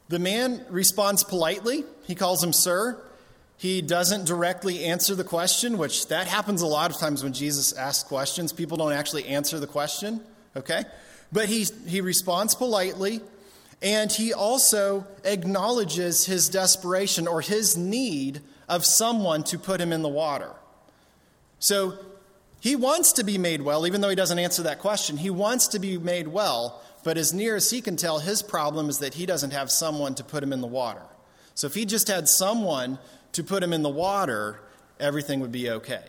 The 0.09 0.19
man 0.19 0.65
responds 0.69 1.23
politely. 1.23 1.83
He 2.05 2.15
calls 2.15 2.43
him 2.43 2.51
sir. 2.51 3.01
He 3.63 3.81
doesn't 3.81 4.25
directly 4.25 4.83
answer 4.83 5.15
the 5.15 5.23
question, 5.23 5.77
which 5.77 6.09
that 6.09 6.27
happens 6.27 6.61
a 6.61 6.67
lot 6.67 6.91
of 6.91 6.97
times 6.97 7.23
when 7.23 7.31
Jesus 7.31 7.71
asks 7.71 8.03
questions. 8.03 8.51
People 8.51 8.75
don't 8.75 8.91
actually 8.91 9.25
answer 9.25 9.57
the 9.57 9.67
question, 9.67 10.19
okay? 10.57 10.83
But 11.31 11.47
he, 11.47 11.67
he 11.87 12.01
responds 12.01 12.55
politely, 12.55 13.21
and 13.81 14.11
he 14.11 14.33
also 14.33 15.07
acknowledges 15.23 16.25
his 16.25 16.49
desperation 16.49 17.25
or 17.25 17.39
his 17.39 17.77
need 17.77 18.41
of 18.67 18.83
someone 18.83 19.45
to 19.45 19.57
put 19.57 19.79
him 19.79 19.93
in 19.93 20.01
the 20.01 20.09
water. 20.09 20.51
So 21.59 21.97
he 22.59 22.75
wants 22.75 23.13
to 23.13 23.23
be 23.23 23.37
made 23.37 23.61
well, 23.61 23.87
even 23.87 24.01
though 24.01 24.09
he 24.09 24.15
doesn't 24.17 24.39
answer 24.39 24.63
that 24.63 24.79
question. 24.79 25.15
He 25.15 25.29
wants 25.29 25.69
to 25.69 25.79
be 25.79 25.97
made 25.97 26.27
well, 26.27 26.81
but 27.05 27.17
as 27.17 27.31
near 27.31 27.55
as 27.55 27.71
he 27.71 27.79
can 27.79 27.95
tell, 27.95 28.19
his 28.19 28.41
problem 28.41 28.89
is 28.89 28.99
that 28.99 29.13
he 29.13 29.25
doesn't 29.25 29.51
have 29.51 29.71
someone 29.71 30.15
to 30.15 30.23
put 30.25 30.43
him 30.43 30.51
in 30.51 30.59
the 30.59 30.67
water. 30.67 31.03
So 31.55 31.67
if 31.67 31.75
he 31.75 31.85
just 31.85 32.09
had 32.09 32.27
someone 32.27 32.99
to 33.33 33.43
put 33.43 33.61
him 33.61 33.73
in 33.73 33.81
the 33.81 33.89
water, 33.89 34.61
everything 34.99 35.39
would 35.39 35.51
be 35.51 35.69
okay, 35.69 36.03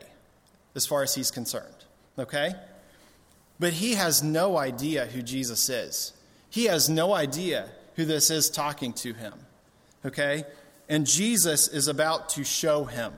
as 0.74 0.86
far 0.86 1.02
as 1.02 1.14
he's 1.14 1.30
concerned. 1.30 1.84
Okay? 2.18 2.54
But 3.58 3.74
he 3.74 3.94
has 3.94 4.22
no 4.22 4.56
idea 4.56 5.06
who 5.06 5.22
Jesus 5.22 5.68
is. 5.68 6.12
He 6.50 6.64
has 6.64 6.88
no 6.88 7.12
idea 7.12 7.68
who 7.96 8.04
this 8.04 8.30
is 8.30 8.50
talking 8.50 8.92
to 8.94 9.12
him. 9.12 9.34
Okay? 10.04 10.44
And 10.88 11.06
Jesus 11.06 11.68
is 11.68 11.88
about 11.88 12.28
to 12.30 12.44
show 12.44 12.84
him. 12.84 13.12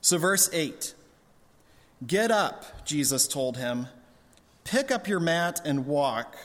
So, 0.00 0.18
verse 0.18 0.48
8 0.52 0.94
Get 2.06 2.30
up, 2.30 2.84
Jesus 2.84 3.26
told 3.26 3.56
him. 3.56 3.88
Pick 4.64 4.90
up 4.90 5.08
your 5.08 5.20
mat 5.20 5.60
and 5.64 5.86
walk. 5.86 6.36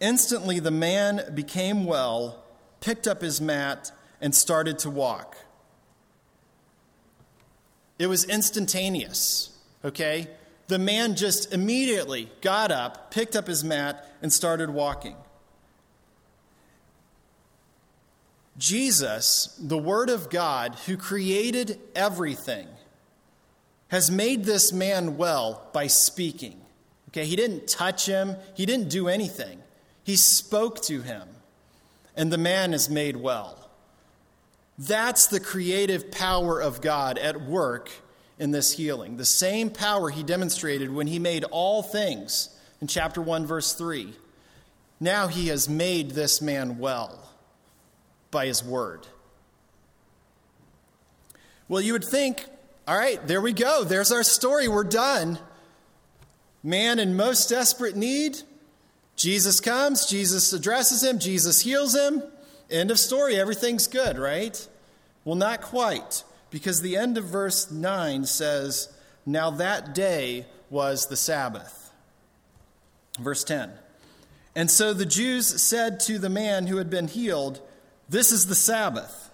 Instantly, 0.00 0.60
the 0.60 0.70
man 0.70 1.32
became 1.34 1.84
well, 1.84 2.42
picked 2.80 3.06
up 3.06 3.22
his 3.22 3.40
mat, 3.40 3.90
and 4.20 4.34
started 4.34 4.78
to 4.80 4.90
walk. 4.90 5.36
It 7.98 8.06
was 8.08 8.24
instantaneous, 8.24 9.56
okay? 9.84 10.28
The 10.68 10.78
man 10.78 11.16
just 11.16 11.52
immediately 11.52 12.30
got 12.40 12.70
up, 12.70 13.10
picked 13.10 13.36
up 13.36 13.46
his 13.46 13.64
mat, 13.64 14.10
and 14.20 14.32
started 14.32 14.70
walking. 14.70 15.16
Jesus, 18.58 19.54
the 19.60 19.78
Word 19.78 20.08
of 20.08 20.30
God, 20.30 20.74
who 20.86 20.96
created 20.96 21.78
everything, 21.94 22.68
has 23.88 24.10
made 24.10 24.44
this 24.44 24.72
man 24.72 25.16
well 25.16 25.68
by 25.72 25.86
speaking. 25.86 26.60
Okay, 27.08 27.24
he 27.24 27.36
didn't 27.36 27.68
touch 27.68 28.06
him, 28.06 28.36
he 28.54 28.66
didn't 28.66 28.88
do 28.88 29.08
anything. 29.08 29.62
He 30.04 30.16
spoke 30.16 30.82
to 30.82 31.02
him, 31.02 31.28
and 32.16 32.32
the 32.32 32.38
man 32.38 32.74
is 32.74 32.90
made 32.90 33.16
well. 33.16 33.65
That's 34.78 35.26
the 35.26 35.40
creative 35.40 36.10
power 36.10 36.60
of 36.60 36.80
God 36.80 37.18
at 37.18 37.40
work 37.40 37.90
in 38.38 38.50
this 38.50 38.72
healing. 38.72 39.16
The 39.16 39.24
same 39.24 39.70
power 39.70 40.10
he 40.10 40.22
demonstrated 40.22 40.92
when 40.92 41.06
he 41.06 41.18
made 41.18 41.44
all 41.44 41.82
things 41.82 42.50
in 42.80 42.86
chapter 42.86 43.22
1, 43.22 43.46
verse 43.46 43.72
3. 43.72 44.14
Now 45.00 45.28
he 45.28 45.48
has 45.48 45.68
made 45.68 46.10
this 46.10 46.42
man 46.42 46.78
well 46.78 47.30
by 48.30 48.46
his 48.46 48.62
word. 48.62 49.06
Well, 51.68 51.80
you 51.80 51.94
would 51.94 52.04
think 52.04 52.46
all 52.88 52.96
right, 52.96 53.24
there 53.26 53.40
we 53.40 53.52
go. 53.52 53.82
There's 53.82 54.12
our 54.12 54.22
story. 54.22 54.68
We're 54.68 54.84
done. 54.84 55.40
Man 56.62 57.00
in 57.00 57.16
most 57.16 57.48
desperate 57.48 57.96
need. 57.96 58.38
Jesus 59.16 59.60
comes, 59.60 60.06
Jesus 60.06 60.52
addresses 60.52 61.02
him, 61.02 61.18
Jesus 61.18 61.62
heals 61.62 61.96
him. 61.96 62.22
End 62.70 62.90
of 62.90 62.98
story. 62.98 63.38
Everything's 63.38 63.86
good, 63.86 64.18
right? 64.18 64.66
Well, 65.24 65.36
not 65.36 65.62
quite, 65.62 66.24
because 66.50 66.80
the 66.80 66.96
end 66.96 67.18
of 67.18 67.24
verse 67.24 67.70
9 67.70 68.24
says, 68.24 68.92
Now 69.24 69.50
that 69.50 69.94
day 69.94 70.46
was 70.70 71.06
the 71.06 71.16
Sabbath. 71.16 71.90
Verse 73.18 73.44
10. 73.44 73.72
And 74.54 74.70
so 74.70 74.92
the 74.92 75.06
Jews 75.06 75.60
said 75.60 76.00
to 76.00 76.18
the 76.18 76.30
man 76.30 76.66
who 76.66 76.76
had 76.78 76.90
been 76.90 77.08
healed, 77.08 77.60
This 78.08 78.32
is 78.32 78.46
the 78.46 78.54
Sabbath 78.54 79.26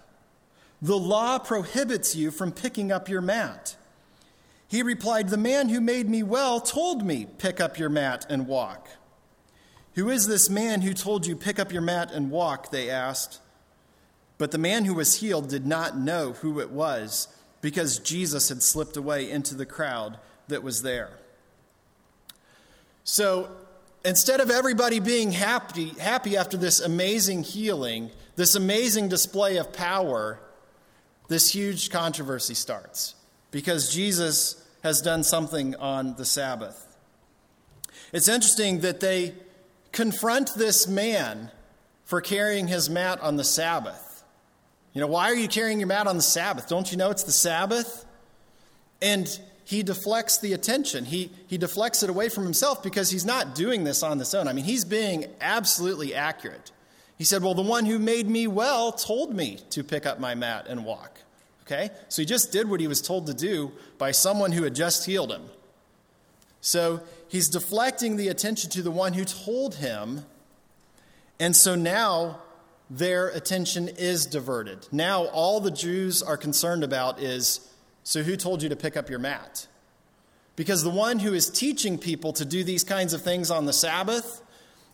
the 0.83 0.99
law 0.99 1.39
prohibits 1.39 2.13
you 2.13 2.29
from 2.29 2.51
picking 2.51 2.91
up 2.91 3.07
your 3.07 3.21
mat. 3.21 3.77
He 4.67 4.83
replied, 4.83 5.29
The 5.29 5.37
man 5.37 5.69
who 5.69 5.79
made 5.79 6.09
me 6.09 6.23
well 6.23 6.59
told 6.59 7.05
me, 7.05 7.25
Pick 7.37 7.61
up 7.61 7.79
your 7.79 7.87
mat 7.87 8.25
and 8.29 8.47
walk. 8.47 8.89
Who 9.95 10.09
is 10.09 10.27
this 10.27 10.49
man 10.49 10.81
who 10.81 10.93
told 10.93 11.27
you, 11.27 11.35
Pick 11.35 11.59
up 11.59 11.71
your 11.71 11.81
mat 11.81 12.11
and 12.11 12.31
walk? 12.31 12.71
They 12.71 12.89
asked. 12.89 13.39
But 14.37 14.51
the 14.51 14.57
man 14.57 14.85
who 14.85 14.95
was 14.95 15.19
healed 15.19 15.49
did 15.49 15.65
not 15.65 15.97
know 15.97 16.33
who 16.33 16.59
it 16.59 16.71
was 16.71 17.27
because 17.61 17.99
Jesus 17.99 18.49
had 18.49 18.61
slipped 18.61 18.97
away 18.97 19.29
into 19.29 19.55
the 19.55 19.65
crowd 19.65 20.17
that 20.47 20.63
was 20.63 20.81
there. 20.81 21.11
So 23.03 23.49
instead 24.03 24.41
of 24.41 24.49
everybody 24.49 24.99
being 24.99 25.31
happy, 25.31 25.89
happy 25.99 26.35
after 26.35 26.57
this 26.57 26.79
amazing 26.79 27.43
healing, 27.43 28.11
this 28.35 28.55
amazing 28.55 29.09
display 29.09 29.57
of 29.57 29.71
power, 29.71 30.39
this 31.27 31.53
huge 31.53 31.89
controversy 31.89 32.53
starts 32.53 33.15
because 33.51 33.93
Jesus 33.93 34.61
has 34.83 35.01
done 35.01 35.23
something 35.23 35.75
on 35.75 36.15
the 36.15 36.25
Sabbath. 36.25 36.97
It's 38.11 38.27
interesting 38.27 38.81
that 38.81 38.99
they 38.99 39.33
confront 39.93 40.53
this 40.55 40.87
man 40.87 41.49
for 42.03 42.19
carrying 42.19 42.67
his 42.67 42.89
mat 42.89 43.21
on 43.21 43.37
the 43.37 43.43
Sabbath. 43.45 44.23
You 44.91 45.01
know, 45.01 45.07
why 45.07 45.31
are 45.31 45.35
you 45.35 45.47
carrying 45.47 45.79
your 45.79 45.87
mat 45.87 46.07
on 46.07 46.17
the 46.17 46.21
Sabbath? 46.21 46.67
Don't 46.67 46.91
you 46.91 46.97
know 46.97 47.09
it's 47.09 47.23
the 47.23 47.31
Sabbath? 47.31 48.05
And 49.01 49.27
he 49.63 49.81
deflects 49.81 50.39
the 50.39 50.53
attention. 50.53 51.05
He, 51.05 51.31
he 51.47 51.57
deflects 51.57 52.03
it 52.03 52.09
away 52.09 52.29
from 52.29 52.43
himself 52.43 52.83
because 52.83 53.09
he's 53.09 53.25
not 53.25 53.55
doing 53.55 53.85
this 53.85 54.03
on 54.03 54.19
his 54.19 54.35
own. 54.35 54.47
I 54.47 54.53
mean, 54.53 54.65
he's 54.65 54.83
being 54.83 55.25
absolutely 55.39 56.13
accurate. 56.13 56.71
He 57.17 57.23
said, 57.23 57.41
Well, 57.41 57.53
the 57.53 57.61
one 57.61 57.85
who 57.85 57.99
made 57.99 58.27
me 58.27 58.47
well 58.47 58.91
told 58.91 59.33
me 59.33 59.59
to 59.69 59.83
pick 59.83 60.05
up 60.05 60.19
my 60.19 60.35
mat 60.35 60.65
and 60.67 60.83
walk. 60.83 61.19
Okay? 61.61 61.89
So 62.09 62.21
he 62.21 62.25
just 62.25 62.51
did 62.51 62.69
what 62.69 62.81
he 62.81 62.87
was 62.87 63.01
told 63.01 63.27
to 63.27 63.33
do 63.33 63.71
by 63.97 64.11
someone 64.11 64.51
who 64.51 64.63
had 64.63 64.75
just 64.75 65.05
healed 65.05 65.31
him. 65.31 65.43
So 66.65 67.01
he's 67.27 67.49
deflecting 67.49 68.15
the 68.15 68.29
attention 68.29 68.69
to 68.69 68.81
the 68.81 68.89
one 68.89 69.11
who 69.13 69.25
told 69.25 69.75
him. 69.75 70.25
And 71.37 71.53
so 71.53 71.75
now 71.75 72.39
their 72.89 73.27
attention 73.27 73.89
is 73.89 74.25
diverted. 74.25 74.87
Now 74.89 75.25
all 75.25 75.59
the 75.59 75.71
Jews 75.71 76.23
are 76.23 76.37
concerned 76.37 76.85
about 76.85 77.21
is 77.21 77.69
so 78.05 78.23
who 78.23 78.37
told 78.37 78.63
you 78.63 78.69
to 78.69 78.77
pick 78.77 78.95
up 78.95 79.09
your 79.09 79.19
mat? 79.19 79.67
Because 80.55 80.83
the 80.83 80.89
one 80.89 81.19
who 81.19 81.33
is 81.33 81.49
teaching 81.49 81.97
people 81.97 82.31
to 82.33 82.45
do 82.45 82.63
these 82.63 82.85
kinds 82.85 83.13
of 83.13 83.21
things 83.21 83.51
on 83.51 83.65
the 83.65 83.73
Sabbath 83.73 84.41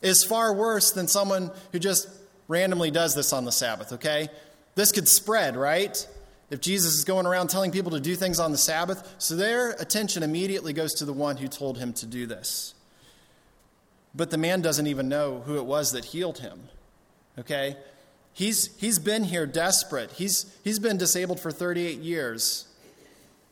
is 0.02 0.24
far 0.24 0.52
worse 0.52 0.92
than 0.92 1.08
someone 1.08 1.52
who 1.72 1.78
just 1.78 2.10
randomly 2.48 2.90
does 2.90 3.14
this 3.14 3.32
on 3.32 3.46
the 3.46 3.52
Sabbath, 3.52 3.94
okay? 3.94 4.30
This 4.74 4.92
could 4.92 5.08
spread, 5.08 5.56
right? 5.56 6.08
If 6.50 6.62
Jesus 6.62 6.96
is 6.96 7.04
going 7.04 7.26
around 7.26 7.50
telling 7.50 7.72
people 7.72 7.92
to 7.92 8.00
do 8.00 8.16
things 8.16 8.40
on 8.40 8.52
the 8.52 8.58
Sabbath, 8.58 9.16
so 9.20 9.36
their 9.36 9.72
attention 9.72 10.24
immediately 10.24 10.74
goes 10.74 10.94
to 10.96 11.06
the 11.06 11.14
one 11.14 11.38
who 11.38 11.48
told 11.48 11.78
him 11.78 11.94
to 11.94 12.06
do 12.06 12.26
this. 12.26 12.74
But 14.16 14.32
the 14.32 14.38
man 14.38 14.62
doesn't 14.62 14.88
even 14.88 15.08
know 15.08 15.42
who 15.46 15.58
it 15.58 15.66
was 15.66 15.92
that 15.92 16.06
healed 16.06 16.40
him. 16.40 16.70
Okay? 17.38 17.78
He's, 18.34 18.76
he's 18.78 19.00
been 19.00 19.26
here 19.26 19.46
desperate. 19.46 20.12
He's, 20.12 20.56
he's 20.64 20.80
been 20.80 20.98
disabled 20.98 21.40
for 21.40 21.52
38 21.52 22.00
years. 22.00 22.68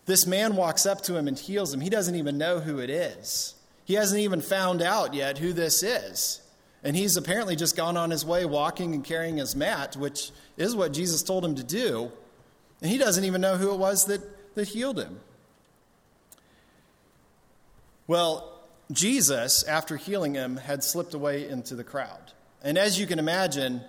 This 0.05 0.25
man 0.25 0.55
walks 0.55 0.85
up 0.85 1.01
to 1.01 1.17
him 1.17 1.27
and 1.27 1.37
heals 1.37 1.73
him. 1.73 1.81
He 1.81 1.89
doesn't 1.89 2.15
even 2.15 2.37
know 2.37 2.59
who 2.59 2.79
it 2.79 2.89
is. 2.89 3.53
He 3.85 3.93
hasn't 3.93 4.21
even 4.21 4.41
found 4.41 4.81
out 4.81 5.13
yet 5.13 5.37
who 5.37 5.53
this 5.53 5.83
is. 5.83 6.41
And 6.83 6.95
he's 6.95 7.17
apparently 7.17 7.55
just 7.55 7.75
gone 7.75 7.97
on 7.97 8.11
his 8.11 8.25
way 8.25 8.45
walking 8.45 8.93
and 8.93 9.03
carrying 9.03 9.37
his 9.37 9.55
mat, 9.55 9.95
which 9.95 10.31
is 10.55 10.75
what 10.75 10.93
Jesus 10.93 11.21
told 11.21 11.43
him 11.43 11.55
to 11.55 11.63
do. 11.63 12.11
And 12.81 12.91
he 12.91 12.98
doesn't 12.98 13.24
even 13.24 13.41
know 13.41 13.57
who 13.57 13.72
it 13.74 13.77
was 13.77 14.05
that, 14.05 14.55
that 14.55 14.67
healed 14.67 15.00
him. 15.00 15.19
Well, 18.07 18.62
Jesus, 18.91 19.63
after 19.63 19.98
healing 19.98 20.36
him, 20.36 20.57
had 20.57 20.84
slipped 20.84 21.13
away 21.13 21.48
into 21.48 21.75
the 21.75 21.84
crowd. 21.84 22.31
And 22.63 22.77
as 22.77 23.00
you 23.00 23.05
can 23.05 23.19
imagine, 23.19 23.81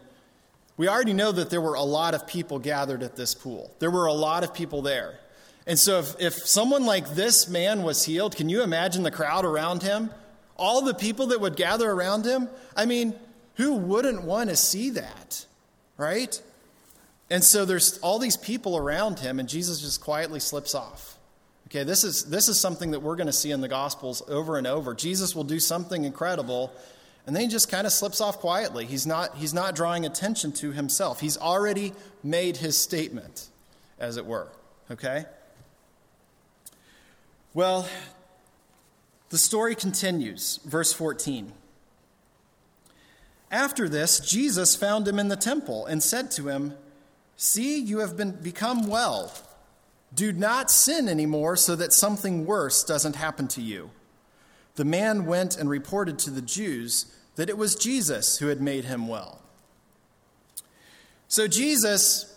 we 0.76 0.88
already 0.88 1.12
know 1.12 1.32
that 1.32 1.50
there 1.50 1.60
were 1.60 1.74
a 1.74 1.82
lot 1.82 2.14
of 2.14 2.26
people 2.26 2.58
gathered 2.58 3.02
at 3.02 3.16
this 3.16 3.34
pool. 3.34 3.72
There 3.78 3.90
were 3.90 4.06
a 4.06 4.12
lot 4.12 4.44
of 4.44 4.54
people 4.54 4.82
there. 4.82 5.18
And 5.66 5.78
so, 5.78 5.98
if, 5.98 6.20
if 6.20 6.34
someone 6.34 6.86
like 6.86 7.14
this 7.14 7.48
man 7.48 7.82
was 7.82 8.04
healed, 8.04 8.34
can 8.34 8.48
you 8.48 8.62
imagine 8.62 9.02
the 9.02 9.10
crowd 9.10 9.44
around 9.44 9.82
him? 9.82 10.10
All 10.56 10.82
the 10.82 10.94
people 10.94 11.28
that 11.28 11.40
would 11.40 11.56
gather 11.56 11.90
around 11.90 12.24
him? 12.24 12.48
I 12.74 12.86
mean, 12.86 13.14
who 13.56 13.74
wouldn't 13.74 14.22
want 14.22 14.50
to 14.50 14.56
see 14.56 14.90
that, 14.90 15.44
right? 15.96 16.40
And 17.30 17.44
so 17.44 17.64
there's 17.64 17.98
all 17.98 18.18
these 18.18 18.36
people 18.36 18.76
around 18.76 19.18
him, 19.18 19.38
and 19.38 19.48
Jesus 19.48 19.80
just 19.80 20.00
quietly 20.00 20.40
slips 20.40 20.74
off. 20.74 21.18
Okay, 21.66 21.84
this 21.84 22.02
is, 22.02 22.24
this 22.24 22.48
is 22.48 22.58
something 22.58 22.92
that 22.92 23.00
we're 23.00 23.16
going 23.16 23.26
to 23.26 23.32
see 23.32 23.50
in 23.50 23.60
the 23.60 23.68
Gospels 23.68 24.22
over 24.28 24.56
and 24.56 24.66
over. 24.66 24.94
Jesus 24.94 25.36
will 25.36 25.44
do 25.44 25.60
something 25.60 26.04
incredible, 26.04 26.72
and 27.26 27.36
then 27.36 27.42
he 27.42 27.48
just 27.48 27.70
kind 27.70 27.86
of 27.86 27.92
slips 27.92 28.22
off 28.22 28.38
quietly. 28.38 28.86
He's 28.86 29.06
not, 29.06 29.36
he's 29.36 29.52
not 29.52 29.76
drawing 29.76 30.06
attention 30.06 30.52
to 30.52 30.72
himself. 30.72 31.20
He's 31.20 31.36
already 31.36 31.92
made 32.22 32.56
his 32.56 32.78
statement, 32.78 33.48
as 33.98 34.16
it 34.16 34.24
were. 34.24 34.48
Okay? 34.90 35.26
Well, 37.52 37.86
the 39.28 39.36
story 39.36 39.74
continues, 39.74 40.60
verse 40.64 40.94
14. 40.94 41.52
After 43.50 43.88
this, 43.88 44.20
Jesus 44.20 44.74
found 44.74 45.06
him 45.06 45.18
in 45.18 45.28
the 45.28 45.36
temple 45.36 45.84
and 45.84 46.02
said 46.02 46.30
to 46.32 46.48
him, 46.48 46.74
See, 47.40 47.78
you 47.78 48.00
have 48.00 48.16
been, 48.16 48.32
become 48.32 48.88
well. 48.88 49.32
Do 50.12 50.32
not 50.32 50.72
sin 50.72 51.08
anymore 51.08 51.56
so 51.56 51.76
that 51.76 51.92
something 51.92 52.44
worse 52.44 52.82
doesn't 52.82 53.14
happen 53.14 53.46
to 53.48 53.62
you. 53.62 53.90
The 54.74 54.84
man 54.84 55.24
went 55.24 55.56
and 55.56 55.70
reported 55.70 56.18
to 56.20 56.30
the 56.30 56.42
Jews 56.42 57.06
that 57.36 57.48
it 57.48 57.56
was 57.56 57.76
Jesus 57.76 58.38
who 58.38 58.48
had 58.48 58.60
made 58.60 58.86
him 58.86 59.06
well. 59.06 59.40
So 61.28 61.46
Jesus 61.46 62.36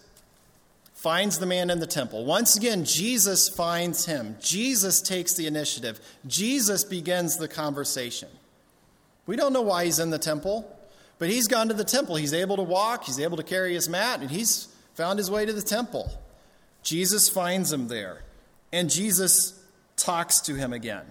finds 0.94 1.40
the 1.40 1.48
man 1.48 1.72
in 1.72 1.80
the 1.80 1.88
temple. 1.88 2.24
Once 2.24 2.56
again, 2.56 2.86
Jesus 2.86 3.50
finds 3.50 4.06
him. 4.06 4.38
Jesus 4.40 5.02
takes 5.02 5.34
the 5.34 5.48
initiative. 5.48 6.00
Jesus 6.28 6.84
begins 6.84 7.38
the 7.38 7.48
conversation. 7.48 8.30
We 9.26 9.36
don't 9.36 9.54
know 9.54 9.64
why 9.64 9.86
he's 9.86 9.98
in 9.98 10.12
the 10.12 10.20
temple, 10.20 10.78
but 11.18 11.30
he's 11.30 11.48
gone 11.48 11.70
to 11.70 11.74
the 11.74 11.84
temple. 11.84 12.18
He's 12.18 12.36
able 12.36 12.58
to 12.58 12.64
walk, 12.64 13.06
he's 13.06 13.20
able 13.20 13.38
to 13.38 13.44
carry 13.44 13.74
his 13.74 13.90
mat, 13.90 14.20
and 14.20 14.30
he's 14.30 14.68
found 14.94 15.20
his 15.20 15.32
way 15.32 15.46
to 15.46 15.54
the 15.54 15.62
temple. 15.62 16.12
Jesus 16.84 17.30
finds 17.30 17.72
him 17.72 17.88
there, 17.88 18.24
and 18.72 18.90
Jesus 18.90 19.60
talks 19.96 20.40
to 20.42 20.56
him 20.56 20.74
again. 20.74 21.06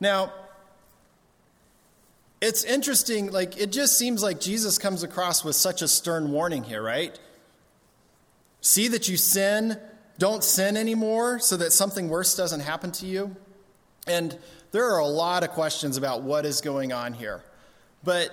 Now, 0.00 0.32
it's 2.40 2.64
interesting, 2.64 3.30
like, 3.30 3.56
it 3.56 3.70
just 3.70 3.98
seems 3.98 4.22
like 4.22 4.40
Jesus 4.40 4.78
comes 4.78 5.02
across 5.02 5.44
with 5.44 5.54
such 5.54 5.82
a 5.82 5.88
stern 5.88 6.32
warning 6.32 6.64
here, 6.64 6.82
right? 6.82 7.18
See 8.60 8.88
that 8.88 9.08
you 9.08 9.16
sin, 9.16 9.78
don't 10.18 10.42
sin 10.42 10.76
anymore 10.76 11.38
so 11.38 11.56
that 11.56 11.72
something 11.72 12.08
worse 12.08 12.36
doesn't 12.36 12.60
happen 12.60 12.90
to 12.92 13.06
you. 13.06 13.36
And 14.06 14.36
there 14.72 14.92
are 14.92 14.98
a 14.98 15.06
lot 15.06 15.44
of 15.44 15.50
questions 15.50 15.96
about 15.96 16.22
what 16.22 16.44
is 16.44 16.60
going 16.60 16.92
on 16.92 17.12
here. 17.12 17.44
But 18.02 18.30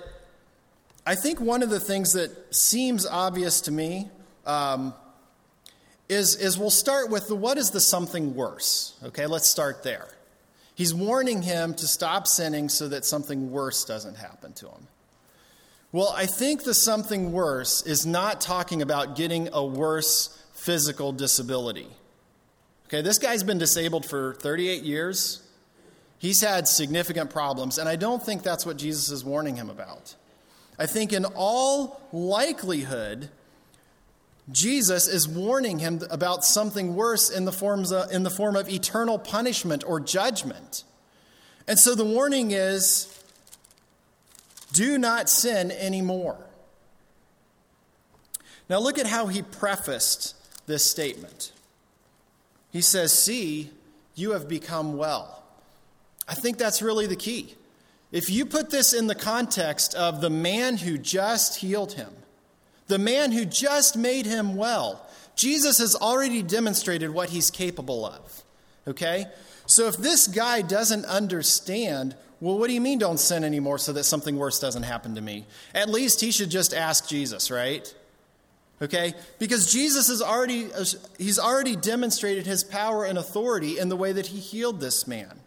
I 1.10 1.16
think 1.16 1.40
one 1.40 1.64
of 1.64 1.70
the 1.70 1.80
things 1.80 2.12
that 2.12 2.54
seems 2.54 3.04
obvious 3.04 3.62
to 3.62 3.72
me 3.72 4.08
um, 4.46 4.94
is, 6.08 6.36
is 6.36 6.56
we'll 6.56 6.70
start 6.70 7.10
with 7.10 7.26
the 7.26 7.34
what 7.34 7.58
is 7.58 7.72
the 7.72 7.80
something 7.80 8.36
worse? 8.36 8.96
Okay, 9.02 9.26
let's 9.26 9.50
start 9.50 9.82
there. 9.82 10.06
He's 10.76 10.94
warning 10.94 11.42
him 11.42 11.74
to 11.74 11.88
stop 11.88 12.28
sinning 12.28 12.68
so 12.68 12.86
that 12.86 13.04
something 13.04 13.50
worse 13.50 13.84
doesn't 13.84 14.18
happen 14.18 14.52
to 14.52 14.66
him. 14.66 14.86
Well, 15.90 16.14
I 16.16 16.26
think 16.26 16.62
the 16.62 16.74
something 16.74 17.32
worse 17.32 17.84
is 17.84 18.06
not 18.06 18.40
talking 18.40 18.80
about 18.80 19.16
getting 19.16 19.48
a 19.52 19.64
worse 19.64 20.40
physical 20.52 21.10
disability. 21.10 21.88
Okay, 22.86 23.02
this 23.02 23.18
guy's 23.18 23.42
been 23.42 23.58
disabled 23.58 24.06
for 24.06 24.34
38 24.34 24.84
years. 24.84 25.42
He's 26.18 26.40
had 26.40 26.68
significant 26.68 27.30
problems, 27.30 27.78
and 27.78 27.88
I 27.88 27.96
don't 27.96 28.22
think 28.22 28.44
that's 28.44 28.64
what 28.64 28.76
Jesus 28.76 29.10
is 29.10 29.24
warning 29.24 29.56
him 29.56 29.70
about. 29.70 30.14
I 30.80 30.86
think, 30.86 31.12
in 31.12 31.26
all 31.26 32.00
likelihood, 32.10 33.28
Jesus 34.50 35.08
is 35.08 35.28
warning 35.28 35.78
him 35.78 36.00
about 36.10 36.42
something 36.42 36.96
worse 36.96 37.28
in 37.28 37.44
the, 37.44 37.52
forms 37.52 37.92
of, 37.92 38.10
in 38.10 38.22
the 38.22 38.30
form 38.30 38.56
of 38.56 38.66
eternal 38.70 39.18
punishment 39.18 39.84
or 39.86 40.00
judgment. 40.00 40.84
And 41.68 41.78
so 41.78 41.94
the 41.94 42.04
warning 42.06 42.52
is 42.52 43.14
do 44.72 44.96
not 44.96 45.28
sin 45.28 45.70
anymore. 45.70 46.38
Now, 48.70 48.78
look 48.78 48.98
at 48.98 49.06
how 49.06 49.26
he 49.26 49.42
prefaced 49.42 50.34
this 50.66 50.88
statement. 50.90 51.52
He 52.72 52.80
says, 52.80 53.12
See, 53.12 53.70
you 54.14 54.30
have 54.30 54.48
become 54.48 54.96
well. 54.96 55.42
I 56.26 56.32
think 56.34 56.56
that's 56.56 56.80
really 56.80 57.06
the 57.06 57.16
key. 57.16 57.56
If 58.12 58.28
you 58.28 58.44
put 58.44 58.70
this 58.70 58.92
in 58.92 59.06
the 59.06 59.14
context 59.14 59.94
of 59.94 60.20
the 60.20 60.30
man 60.30 60.78
who 60.78 60.98
just 60.98 61.56
healed 61.58 61.92
him, 61.92 62.10
the 62.88 62.98
man 62.98 63.32
who 63.32 63.44
just 63.44 63.96
made 63.96 64.26
him 64.26 64.56
well, 64.56 65.06
Jesus 65.36 65.78
has 65.78 65.94
already 65.94 66.42
demonstrated 66.42 67.10
what 67.10 67.30
he's 67.30 67.50
capable 67.50 68.04
of. 68.04 68.42
Okay? 68.88 69.26
So 69.66 69.86
if 69.86 69.96
this 69.96 70.26
guy 70.26 70.62
doesn't 70.62 71.04
understand 71.04 72.16
well, 72.40 72.58
what 72.58 72.68
do 72.68 72.72
you 72.72 72.80
mean 72.80 72.98
don't 72.98 73.20
sin 73.20 73.44
anymore 73.44 73.76
so 73.78 73.92
that 73.92 74.04
something 74.04 74.36
worse 74.36 74.58
doesn't 74.58 74.84
happen 74.84 75.14
to 75.16 75.20
me? 75.20 75.44
At 75.74 75.90
least 75.90 76.22
he 76.22 76.30
should 76.30 76.50
just 76.50 76.72
ask 76.72 77.06
Jesus, 77.06 77.50
right? 77.50 77.94
Okay? 78.80 79.12
Because 79.38 79.70
Jesus 79.70 80.08
has 80.08 80.22
already 80.22 80.68
he's 81.18 81.38
already 81.38 81.76
demonstrated 81.76 82.46
his 82.46 82.64
power 82.64 83.04
and 83.04 83.18
authority 83.18 83.78
in 83.78 83.90
the 83.90 83.96
way 83.96 84.12
that 84.12 84.28
he 84.28 84.40
healed 84.40 84.80
this 84.80 85.06
man. 85.06 85.39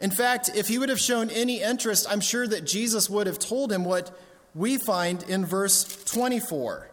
In 0.00 0.10
fact, 0.10 0.50
if 0.54 0.68
he 0.68 0.78
would 0.78 0.88
have 0.88 1.00
shown 1.00 1.30
any 1.30 1.60
interest, 1.60 2.06
I'm 2.08 2.20
sure 2.20 2.46
that 2.46 2.64
Jesus 2.64 3.10
would 3.10 3.26
have 3.26 3.38
told 3.38 3.72
him 3.72 3.84
what 3.84 4.16
we 4.54 4.78
find 4.78 5.22
in 5.24 5.44
verse 5.44 5.84
24, 6.04 6.90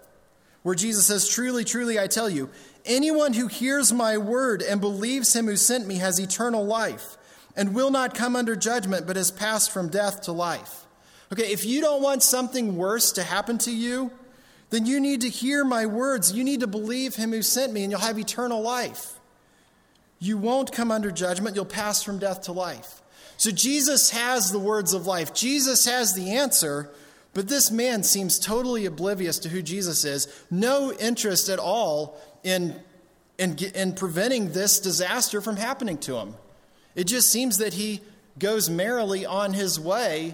where 0.63 0.76
Jesus 0.76 1.08
says, 1.08 1.28
Truly, 1.28 1.63
truly, 1.63 2.00
I 2.00 2.08
tell 2.08 2.30
you, 2.30 2.50
anyone 2.84 3.34
who 3.34 3.48
hears 3.48 3.94
my 3.94 4.18
word 4.18 4.62
and 4.63 4.82
believes 4.82 5.36
him 5.36 5.46
who 5.46 5.56
sent 5.56 5.88
me 5.88 5.96
has 5.98 6.20
eternal 6.20 6.65
life 6.65 7.18
and 7.56 7.74
will 7.76 7.91
not 7.91 8.15
come 8.15 8.36
under 8.36 8.56
judgment, 8.56 9.08
but 9.08 9.15
has 9.15 9.32
passed 9.32 9.72
from 9.72 9.89
death 9.89 10.22
to 10.24 10.32
life. 10.32 10.86
Okay, 11.32 11.52
if 11.52 11.65
you 11.65 11.82
don't 11.82 12.02
want 12.02 12.24
something 12.24 12.76
worse 12.76 13.12
to 13.13 13.24
happen 13.24 13.58
to 13.60 13.72
you, 13.72 14.12
then 14.70 14.86
you 14.86 15.00
need 15.00 15.22
to 15.22 15.30
hear 15.30 15.63
my 15.63 15.86
words. 15.86 16.34
You 16.34 16.44
need 16.44 16.60
to 16.60 16.68
believe 16.68 17.15
him 17.15 17.32
who 17.32 17.41
sent 17.41 17.72
me, 17.72 17.84
and 17.84 17.91
you'll 17.91 18.02
have 18.02 18.20
eternal 18.20 18.62
life. 18.62 19.14
You 20.19 20.38
won't 20.38 20.71
come 20.71 20.91
under 20.91 21.12
judgment, 21.12 21.56
you'll 21.56 21.65
pass 21.65 22.04
from 22.04 22.19
death 22.19 22.43
to 22.43 22.51
life. 22.51 23.01
So 23.38 23.51
Jesus 23.51 24.12
has 24.12 24.51
the 24.51 24.60
words 24.60 24.93
of 24.93 25.08
life, 25.08 25.34
Jesus 25.34 25.86
has 25.86 26.13
the 26.13 26.32
answer. 26.32 26.89
But 27.34 27.49
this 27.49 27.69
man 27.69 28.04
seems 28.04 28.39
totally 28.39 28.86
oblivious 28.86 29.39
to 29.39 29.49
who 29.49 29.62
Jesus 29.62 30.06
is, 30.06 30.28
no 30.49 30.93
interest 30.93 31.49
at 31.49 31.60
all 31.60 32.17
in, 32.45 32.82
in, 33.38 33.58
in 33.75 33.93
preventing 33.93 34.54
this 34.54 34.80
disaster 34.80 35.41
from 35.41 35.58
happening 35.58 35.97
to 35.97 36.15
him. 36.15 36.36
It 36.95 37.08
just 37.08 37.30
seems 37.30 37.58
that 37.58 37.73
he 37.73 37.99
goes 38.39 38.69
merrily 38.69 39.25
on 39.25 39.54
his 39.54 39.78
way 39.78 40.34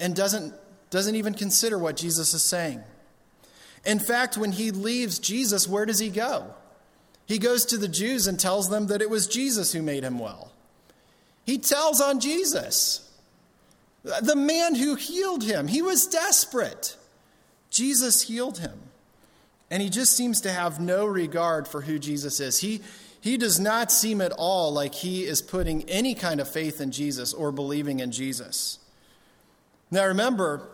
and 0.00 0.16
doesn't, 0.16 0.52
doesn't 0.90 1.14
even 1.14 1.34
consider 1.34 1.78
what 1.78 1.96
Jesus 1.96 2.34
is 2.34 2.42
saying. 2.42 2.82
In 3.86 4.00
fact, 4.00 4.36
when 4.36 4.50
he 4.50 4.72
leaves 4.72 5.20
Jesus, 5.20 5.68
where 5.68 5.86
does 5.86 6.00
he 6.00 6.10
go? 6.10 6.52
He 7.30 7.38
goes 7.38 7.64
to 7.66 7.78
the 7.78 7.86
Jews 7.86 8.26
and 8.26 8.40
tells 8.40 8.70
them 8.70 8.88
that 8.88 9.00
it 9.00 9.08
was 9.08 9.28
Jesus 9.28 9.72
who 9.72 9.82
made 9.82 10.02
him 10.02 10.18
well. 10.18 10.50
He 11.46 11.58
tells 11.58 12.00
on 12.00 12.18
Jesus, 12.18 13.08
the 14.02 14.34
man 14.34 14.74
who 14.74 14.96
healed 14.96 15.44
him. 15.44 15.68
He 15.68 15.80
was 15.80 16.08
desperate. 16.08 16.96
Jesus 17.70 18.22
healed 18.22 18.58
him. 18.58 18.76
And 19.70 19.80
he 19.80 19.90
just 19.90 20.16
seems 20.16 20.40
to 20.40 20.50
have 20.50 20.80
no 20.80 21.06
regard 21.06 21.68
for 21.68 21.82
who 21.82 22.00
Jesus 22.00 22.40
is. 22.40 22.58
He, 22.58 22.80
he 23.20 23.36
does 23.36 23.60
not 23.60 23.92
seem 23.92 24.20
at 24.20 24.32
all 24.32 24.72
like 24.72 24.92
he 24.92 25.22
is 25.22 25.40
putting 25.40 25.88
any 25.88 26.16
kind 26.16 26.40
of 26.40 26.48
faith 26.48 26.80
in 26.80 26.90
Jesus 26.90 27.32
or 27.32 27.52
believing 27.52 28.00
in 28.00 28.10
Jesus. 28.10 28.80
Now 29.88 30.04
remember, 30.06 30.68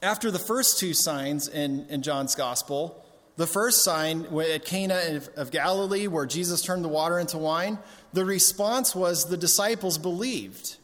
after 0.00 0.30
the 0.30 0.38
first 0.38 0.78
two 0.78 0.94
signs 0.94 1.48
in, 1.48 1.84
in 1.90 2.00
John's 2.00 2.34
gospel, 2.34 3.04
the 3.36 3.46
first 3.46 3.82
sign 3.82 4.26
at 4.38 4.64
Cana 4.64 5.20
of 5.36 5.50
Galilee, 5.50 6.06
where 6.06 6.26
Jesus 6.26 6.62
turned 6.62 6.84
the 6.84 6.88
water 6.88 7.18
into 7.18 7.38
wine, 7.38 7.78
the 8.12 8.24
response 8.24 8.94
was 8.94 9.28
the 9.28 9.36
disciples 9.36 9.98
believed. 9.98 10.76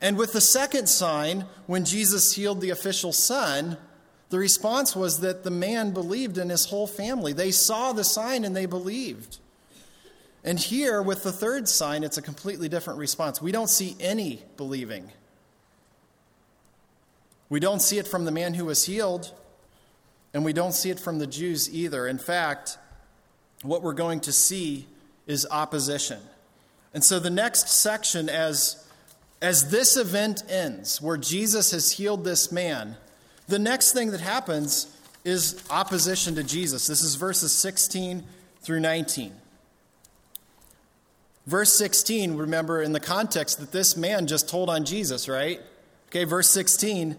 And 0.00 0.16
with 0.16 0.32
the 0.32 0.40
second 0.40 0.88
sign, 0.88 1.46
when 1.66 1.84
Jesus 1.84 2.34
healed 2.34 2.60
the 2.60 2.70
official 2.70 3.12
son, 3.12 3.76
the 4.30 4.38
response 4.38 4.96
was 4.96 5.20
that 5.20 5.44
the 5.44 5.50
man 5.50 5.92
believed 5.92 6.38
in 6.38 6.48
his 6.48 6.66
whole 6.66 6.86
family. 6.86 7.32
They 7.32 7.50
saw 7.50 7.92
the 7.92 8.04
sign 8.04 8.44
and 8.44 8.56
they 8.56 8.66
believed. 8.66 9.38
And 10.42 10.58
here, 10.58 11.02
with 11.02 11.22
the 11.22 11.32
third 11.32 11.68
sign, 11.68 12.02
it's 12.02 12.16
a 12.16 12.22
completely 12.22 12.68
different 12.68 12.98
response. 12.98 13.42
We 13.42 13.52
don't 13.52 13.68
see 13.68 13.96
any 14.00 14.42
believing. 14.56 15.10
We 17.50 17.60
don't 17.60 17.82
see 17.82 17.98
it 17.98 18.06
from 18.06 18.24
the 18.24 18.30
man 18.30 18.54
who 18.54 18.64
was 18.64 18.86
healed, 18.86 19.32
and 20.32 20.44
we 20.44 20.52
don't 20.52 20.72
see 20.72 20.90
it 20.90 21.00
from 21.00 21.18
the 21.18 21.26
Jews 21.26 21.72
either. 21.72 22.06
In 22.06 22.18
fact, 22.18 22.78
what 23.62 23.82
we're 23.82 23.92
going 23.92 24.20
to 24.20 24.32
see 24.32 24.86
is 25.26 25.46
opposition. 25.50 26.20
And 26.94 27.04
so 27.04 27.18
the 27.18 27.30
next 27.30 27.68
section, 27.68 28.28
as, 28.28 28.86
as 29.40 29.70
this 29.70 29.96
event 29.96 30.42
ends, 30.48 31.00
where 31.00 31.16
Jesus 31.16 31.70
has 31.72 31.92
healed 31.92 32.24
this 32.24 32.50
man, 32.50 32.96
the 33.48 33.58
next 33.58 33.92
thing 33.92 34.10
that 34.12 34.20
happens 34.20 34.96
is 35.24 35.62
opposition 35.70 36.34
to 36.36 36.42
Jesus. 36.42 36.86
This 36.86 37.02
is 37.02 37.16
verses 37.16 37.52
16 37.52 38.24
through 38.62 38.80
19. 38.80 39.32
Verse 41.46 41.72
16, 41.72 42.36
remember 42.36 42.80
in 42.80 42.92
the 42.92 43.00
context 43.00 43.58
that 43.58 43.72
this 43.72 43.96
man 43.96 44.26
just 44.26 44.48
told 44.48 44.70
on 44.70 44.84
Jesus, 44.84 45.28
right? 45.28 45.60
Okay, 46.08 46.24
verse 46.24 46.48
16. 46.50 47.16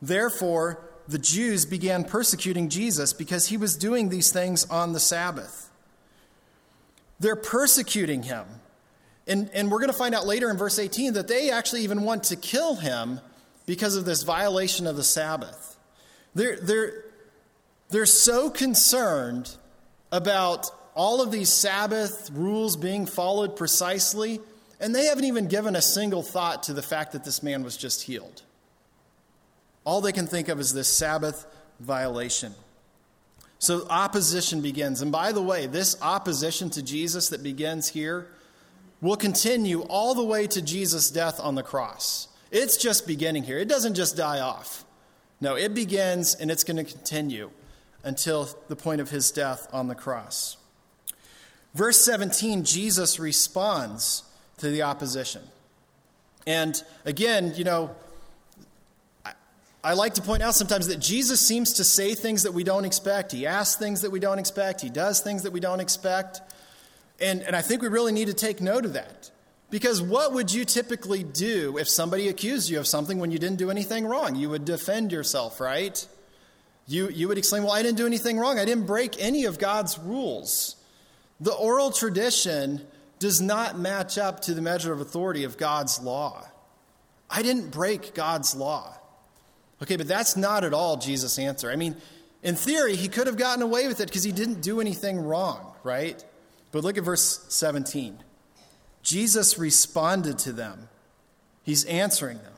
Therefore, 0.00 0.80
the 1.08 1.18
Jews 1.18 1.64
began 1.64 2.04
persecuting 2.04 2.68
Jesus 2.68 3.14
because 3.14 3.48
he 3.48 3.56
was 3.56 3.76
doing 3.76 4.10
these 4.10 4.30
things 4.30 4.66
on 4.66 4.92
the 4.92 5.00
Sabbath. 5.00 5.70
They're 7.18 7.34
persecuting 7.34 8.24
him. 8.24 8.44
And, 9.26 9.50
and 9.54 9.70
we're 9.70 9.78
going 9.78 9.90
to 9.90 9.96
find 9.96 10.14
out 10.14 10.26
later 10.26 10.50
in 10.50 10.58
verse 10.58 10.78
18 10.78 11.14
that 11.14 11.26
they 11.26 11.50
actually 11.50 11.82
even 11.82 12.02
want 12.02 12.24
to 12.24 12.36
kill 12.36 12.76
him 12.76 13.20
because 13.66 13.96
of 13.96 14.04
this 14.04 14.22
violation 14.22 14.86
of 14.86 14.96
the 14.96 15.04
Sabbath. 15.04 15.76
They're, 16.34 16.56
they're, 16.60 17.04
they're 17.88 18.06
so 18.06 18.50
concerned 18.50 19.54
about 20.12 20.70
all 20.94 21.22
of 21.22 21.30
these 21.30 21.52
Sabbath 21.52 22.30
rules 22.32 22.76
being 22.76 23.06
followed 23.06 23.56
precisely, 23.56 24.40
and 24.80 24.94
they 24.94 25.06
haven't 25.06 25.24
even 25.24 25.48
given 25.48 25.74
a 25.74 25.82
single 25.82 26.22
thought 26.22 26.64
to 26.64 26.72
the 26.72 26.82
fact 26.82 27.12
that 27.12 27.24
this 27.24 27.42
man 27.42 27.62
was 27.62 27.76
just 27.76 28.02
healed. 28.02 28.42
All 29.88 30.02
they 30.02 30.12
can 30.12 30.26
think 30.26 30.48
of 30.48 30.60
is 30.60 30.74
this 30.74 30.86
Sabbath 30.86 31.46
violation. 31.80 32.54
So 33.58 33.86
opposition 33.88 34.60
begins. 34.60 35.00
And 35.00 35.10
by 35.10 35.32
the 35.32 35.40
way, 35.40 35.66
this 35.66 35.96
opposition 36.02 36.68
to 36.68 36.82
Jesus 36.82 37.30
that 37.30 37.42
begins 37.42 37.88
here 37.88 38.26
will 39.00 39.16
continue 39.16 39.80
all 39.84 40.14
the 40.14 40.22
way 40.22 40.46
to 40.48 40.60
Jesus' 40.60 41.10
death 41.10 41.40
on 41.40 41.54
the 41.54 41.62
cross. 41.62 42.28
It's 42.50 42.76
just 42.76 43.06
beginning 43.06 43.44
here. 43.44 43.56
It 43.56 43.70
doesn't 43.70 43.94
just 43.94 44.14
die 44.14 44.40
off. 44.40 44.84
No, 45.40 45.54
it 45.54 45.72
begins 45.72 46.34
and 46.34 46.50
it's 46.50 46.64
going 46.64 46.76
to 46.76 46.84
continue 46.84 47.50
until 48.04 48.46
the 48.68 48.76
point 48.76 49.00
of 49.00 49.08
his 49.08 49.30
death 49.30 49.68
on 49.72 49.88
the 49.88 49.94
cross. 49.94 50.58
Verse 51.72 52.04
17, 52.04 52.62
Jesus 52.62 53.18
responds 53.18 54.22
to 54.58 54.68
the 54.68 54.82
opposition. 54.82 55.40
And 56.46 56.82
again, 57.06 57.54
you 57.56 57.64
know, 57.64 57.96
I, 59.84 59.94
like 59.94 60.14
to 60.14 60.22
point 60.22 60.42
out 60.42 60.54
sometimes 60.54 60.88
that 60.88 60.98
Jesus 60.98 61.40
seems 61.40 61.74
to 61.74 61.84
say 61.84 62.14
things 62.14 62.42
that 62.42 62.52
we 62.52 62.64
don't 62.64 62.84
expect. 62.84 63.32
He 63.32 63.46
asks 63.46 63.76
things 63.76 64.00
that 64.02 64.10
we 64.10 64.20
don't 64.20 64.38
expect. 64.38 64.80
He 64.80 64.90
does 64.90 65.20
things 65.20 65.44
that 65.44 65.52
we 65.52 65.60
don't 65.60 65.80
expect. 65.80 66.40
And, 67.20 67.42
and 67.42 67.54
I 67.54 67.62
think 67.62 67.82
we 67.82 67.88
really 67.88 68.12
need 68.12 68.26
to 68.26 68.34
take 68.34 68.60
note 68.60 68.84
of 68.84 68.94
that. 68.94 69.30
Because 69.70 70.00
what 70.00 70.32
would 70.32 70.52
you 70.52 70.64
typically 70.64 71.22
do 71.22 71.76
if 71.78 71.88
somebody 71.88 72.28
accused 72.28 72.70
you 72.70 72.78
of 72.78 72.86
something 72.86 73.18
when 73.18 73.30
you 73.30 73.38
didn't 73.38 73.58
do 73.58 73.70
anything 73.70 74.06
wrong? 74.06 74.34
You 74.34 74.48
would 74.50 74.64
defend 74.64 75.12
yourself, 75.12 75.60
right? 75.60 76.06
You, 76.86 77.10
you 77.10 77.28
would 77.28 77.36
explain, 77.36 77.64
well, 77.64 77.72
I 77.72 77.82
didn't 77.82 77.98
do 77.98 78.06
anything 78.06 78.38
wrong. 78.38 78.58
I 78.58 78.64
didn't 78.64 78.86
break 78.86 79.20
any 79.22 79.44
of 79.44 79.58
God's 79.58 79.98
rules. 79.98 80.76
The 81.38 81.52
oral 81.52 81.90
tradition 81.90 82.80
does 83.18 83.40
not 83.40 83.78
match 83.78 84.16
up 84.16 84.40
to 84.42 84.54
the 84.54 84.62
measure 84.62 84.92
of 84.92 85.00
authority 85.00 85.44
of 85.44 85.58
God's 85.58 86.00
law. 86.00 86.46
I 87.28 87.42
didn't 87.42 87.70
break 87.70 88.14
God's 88.14 88.54
law. 88.54 88.97
Okay, 89.82 89.96
but 89.96 90.08
that's 90.08 90.36
not 90.36 90.64
at 90.64 90.74
all 90.74 90.96
Jesus' 90.96 91.38
answer. 91.38 91.70
I 91.70 91.76
mean, 91.76 91.96
in 92.42 92.54
theory, 92.54 92.96
he 92.96 93.08
could 93.08 93.26
have 93.26 93.36
gotten 93.36 93.62
away 93.62 93.86
with 93.86 94.00
it 94.00 94.06
because 94.06 94.24
he 94.24 94.32
didn't 94.32 94.60
do 94.60 94.80
anything 94.80 95.20
wrong, 95.20 95.72
right? 95.82 96.22
But 96.72 96.84
look 96.84 96.98
at 96.98 97.04
verse 97.04 97.44
17. 97.48 98.18
Jesus 99.02 99.58
responded 99.58 100.38
to 100.40 100.52
them. 100.52 100.88
He's 101.62 101.84
answering 101.84 102.38
them. 102.38 102.52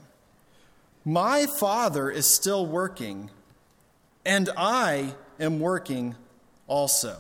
My 1.04 1.46
Father 1.46 2.11
is 2.11 2.26
still 2.26 2.66
working, 2.66 3.30
and 4.24 4.50
I 4.56 5.14
am 5.38 5.61
working 5.61 6.14
also. 6.66 7.16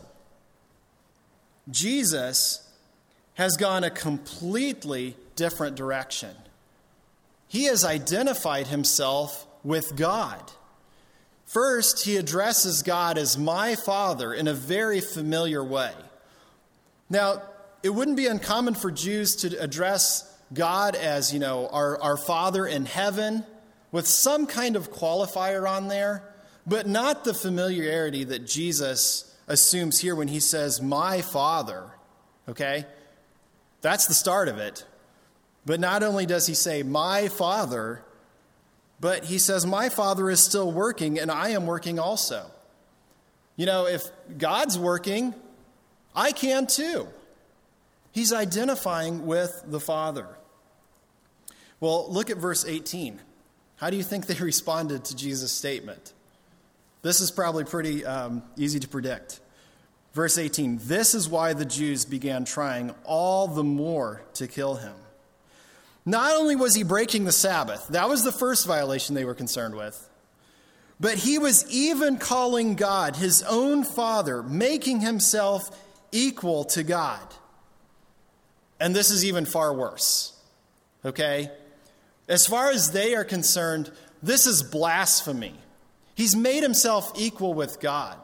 Jesus 1.70 2.68
has 3.34 3.56
gone 3.56 3.84
a 3.84 3.90
completely 3.90 5.16
different 5.36 5.76
direction. 5.76 6.34
He 7.48 7.64
has 7.64 7.84
identified 7.84 8.66
himself 8.66 9.46
with 9.62 9.96
God. 9.96 10.52
First, 11.46 12.04
he 12.04 12.16
addresses 12.16 12.82
God 12.82 13.18
as 13.18 13.36
my 13.36 13.74
Father 13.74 14.32
in 14.32 14.46
a 14.46 14.54
very 14.54 15.00
familiar 15.00 15.64
way. 15.64 15.92
Now, 17.08 17.42
it 17.82 17.90
wouldn't 17.90 18.16
be 18.16 18.26
uncommon 18.26 18.74
for 18.74 18.90
Jews 18.90 19.34
to 19.36 19.60
address 19.60 20.26
God 20.52 20.94
as, 20.94 21.32
you 21.32 21.40
know, 21.40 21.68
our, 21.68 22.00
our 22.00 22.16
Father 22.16 22.66
in 22.66 22.86
heaven 22.86 23.44
with 23.90 24.06
some 24.06 24.46
kind 24.46 24.76
of 24.76 24.92
qualifier 24.92 25.68
on 25.68 25.88
there, 25.88 26.22
but 26.66 26.86
not 26.86 27.24
the 27.24 27.34
familiarity 27.34 28.24
that 28.24 28.46
Jesus 28.46 29.36
assumes 29.48 29.98
here 29.98 30.14
when 30.14 30.28
he 30.28 30.40
says, 30.40 30.80
My 30.80 31.20
Father. 31.20 31.90
Okay? 32.48 32.84
That's 33.80 34.06
the 34.06 34.14
start 34.14 34.48
of 34.48 34.58
it. 34.58 34.84
But 35.66 35.80
not 35.80 36.02
only 36.02 36.26
does 36.26 36.46
he 36.46 36.54
say, 36.54 36.82
My 36.82 37.28
Father, 37.28 38.04
but 39.00 39.24
he 39.24 39.38
says, 39.38 39.66
My 39.66 39.88
Father 39.88 40.28
is 40.28 40.42
still 40.42 40.70
working, 40.70 41.18
and 41.18 41.30
I 41.30 41.50
am 41.50 41.66
working 41.66 41.98
also. 41.98 42.50
You 43.56 43.66
know, 43.66 43.86
if 43.86 44.08
God's 44.38 44.78
working, 44.78 45.34
I 46.14 46.32
can 46.32 46.66
too. 46.66 47.08
He's 48.12 48.32
identifying 48.32 49.26
with 49.26 49.62
the 49.66 49.80
Father. 49.80 50.26
Well, 51.78 52.10
look 52.10 52.30
at 52.30 52.36
verse 52.36 52.64
18. 52.64 53.20
How 53.76 53.90
do 53.90 53.96
you 53.96 54.02
think 54.02 54.26
they 54.26 54.34
responded 54.44 55.04
to 55.06 55.16
Jesus' 55.16 55.52
statement? 55.52 56.12
This 57.02 57.20
is 57.20 57.30
probably 57.30 57.64
pretty 57.64 58.04
um, 58.04 58.42
easy 58.56 58.78
to 58.80 58.88
predict. 58.88 59.40
Verse 60.12 60.36
18 60.36 60.80
This 60.82 61.14
is 61.14 61.28
why 61.28 61.54
the 61.54 61.64
Jews 61.64 62.04
began 62.04 62.44
trying 62.44 62.94
all 63.04 63.46
the 63.48 63.64
more 63.64 64.22
to 64.34 64.46
kill 64.46 64.74
him. 64.74 64.94
Not 66.04 66.36
only 66.36 66.56
was 66.56 66.74
he 66.74 66.82
breaking 66.82 67.24
the 67.24 67.32
Sabbath, 67.32 67.88
that 67.88 68.08
was 68.08 68.24
the 68.24 68.32
first 68.32 68.66
violation 68.66 69.14
they 69.14 69.24
were 69.24 69.34
concerned 69.34 69.74
with. 69.74 70.08
But 70.98 71.18
he 71.18 71.38
was 71.38 71.68
even 71.70 72.18
calling 72.18 72.74
God 72.74 73.16
his 73.16 73.42
own 73.42 73.84
father, 73.84 74.42
making 74.42 75.00
himself 75.00 75.70
equal 76.12 76.64
to 76.64 76.82
God. 76.82 77.22
And 78.78 78.94
this 78.94 79.10
is 79.10 79.24
even 79.24 79.44
far 79.44 79.72
worse. 79.74 80.32
Okay? 81.04 81.50
As 82.28 82.46
far 82.46 82.70
as 82.70 82.92
they 82.92 83.14
are 83.14 83.24
concerned, 83.24 83.90
this 84.22 84.46
is 84.46 84.62
blasphemy. 84.62 85.54
He's 86.14 86.36
made 86.36 86.62
himself 86.62 87.12
equal 87.16 87.54
with 87.54 87.80
God. 87.80 88.18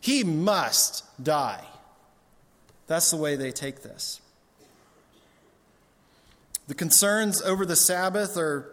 He 0.00 0.24
must 0.24 1.04
die. 1.22 1.64
That's 2.86 3.10
the 3.10 3.16
way 3.16 3.36
they 3.36 3.50
take 3.50 3.82
this. 3.82 4.20
The 6.66 6.74
concerns 6.74 7.42
over 7.42 7.66
the 7.66 7.76
Sabbath 7.76 8.36
are 8.36 8.70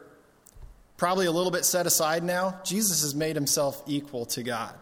probably 0.97 1.25
a 1.25 1.31
little 1.31 1.51
bit 1.51 1.65
set 1.65 1.85
aside 1.85 2.23
now. 2.23 2.59
Jesus 2.63 3.01
has 3.01 3.13
made 3.13 3.35
himself 3.35 3.83
equal 3.85 4.25
to 4.27 4.43
God. 4.43 4.75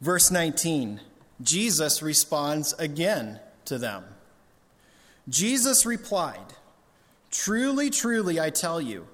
Verse 0.00 0.30
19 0.30 1.00
Jesus 1.40 2.02
responds 2.02 2.72
again 2.74 3.38
to 3.64 3.78
them. 3.78 4.04
Jesus 5.28 5.86
replied, 5.86 6.54
Truly, 7.30 7.90
truly, 7.90 8.40
I 8.40 8.50
tell 8.50 8.80
you, 8.80 9.06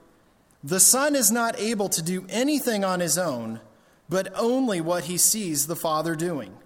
the 0.63 0.81
Son 0.81 1.15
is 1.15 1.31
not 1.31 1.59
able 1.59 1.91
to 1.91 2.01
do 2.03 2.25
anything 2.31 2.85
on 2.85 3.01
his 3.01 3.19
own, 3.19 3.61
but 4.09 4.33
only 4.35 4.81
what 4.81 5.05
he 5.05 5.19
sees 5.19 5.67
the 5.67 5.77
Father 5.77 6.15
doing. 6.15 6.57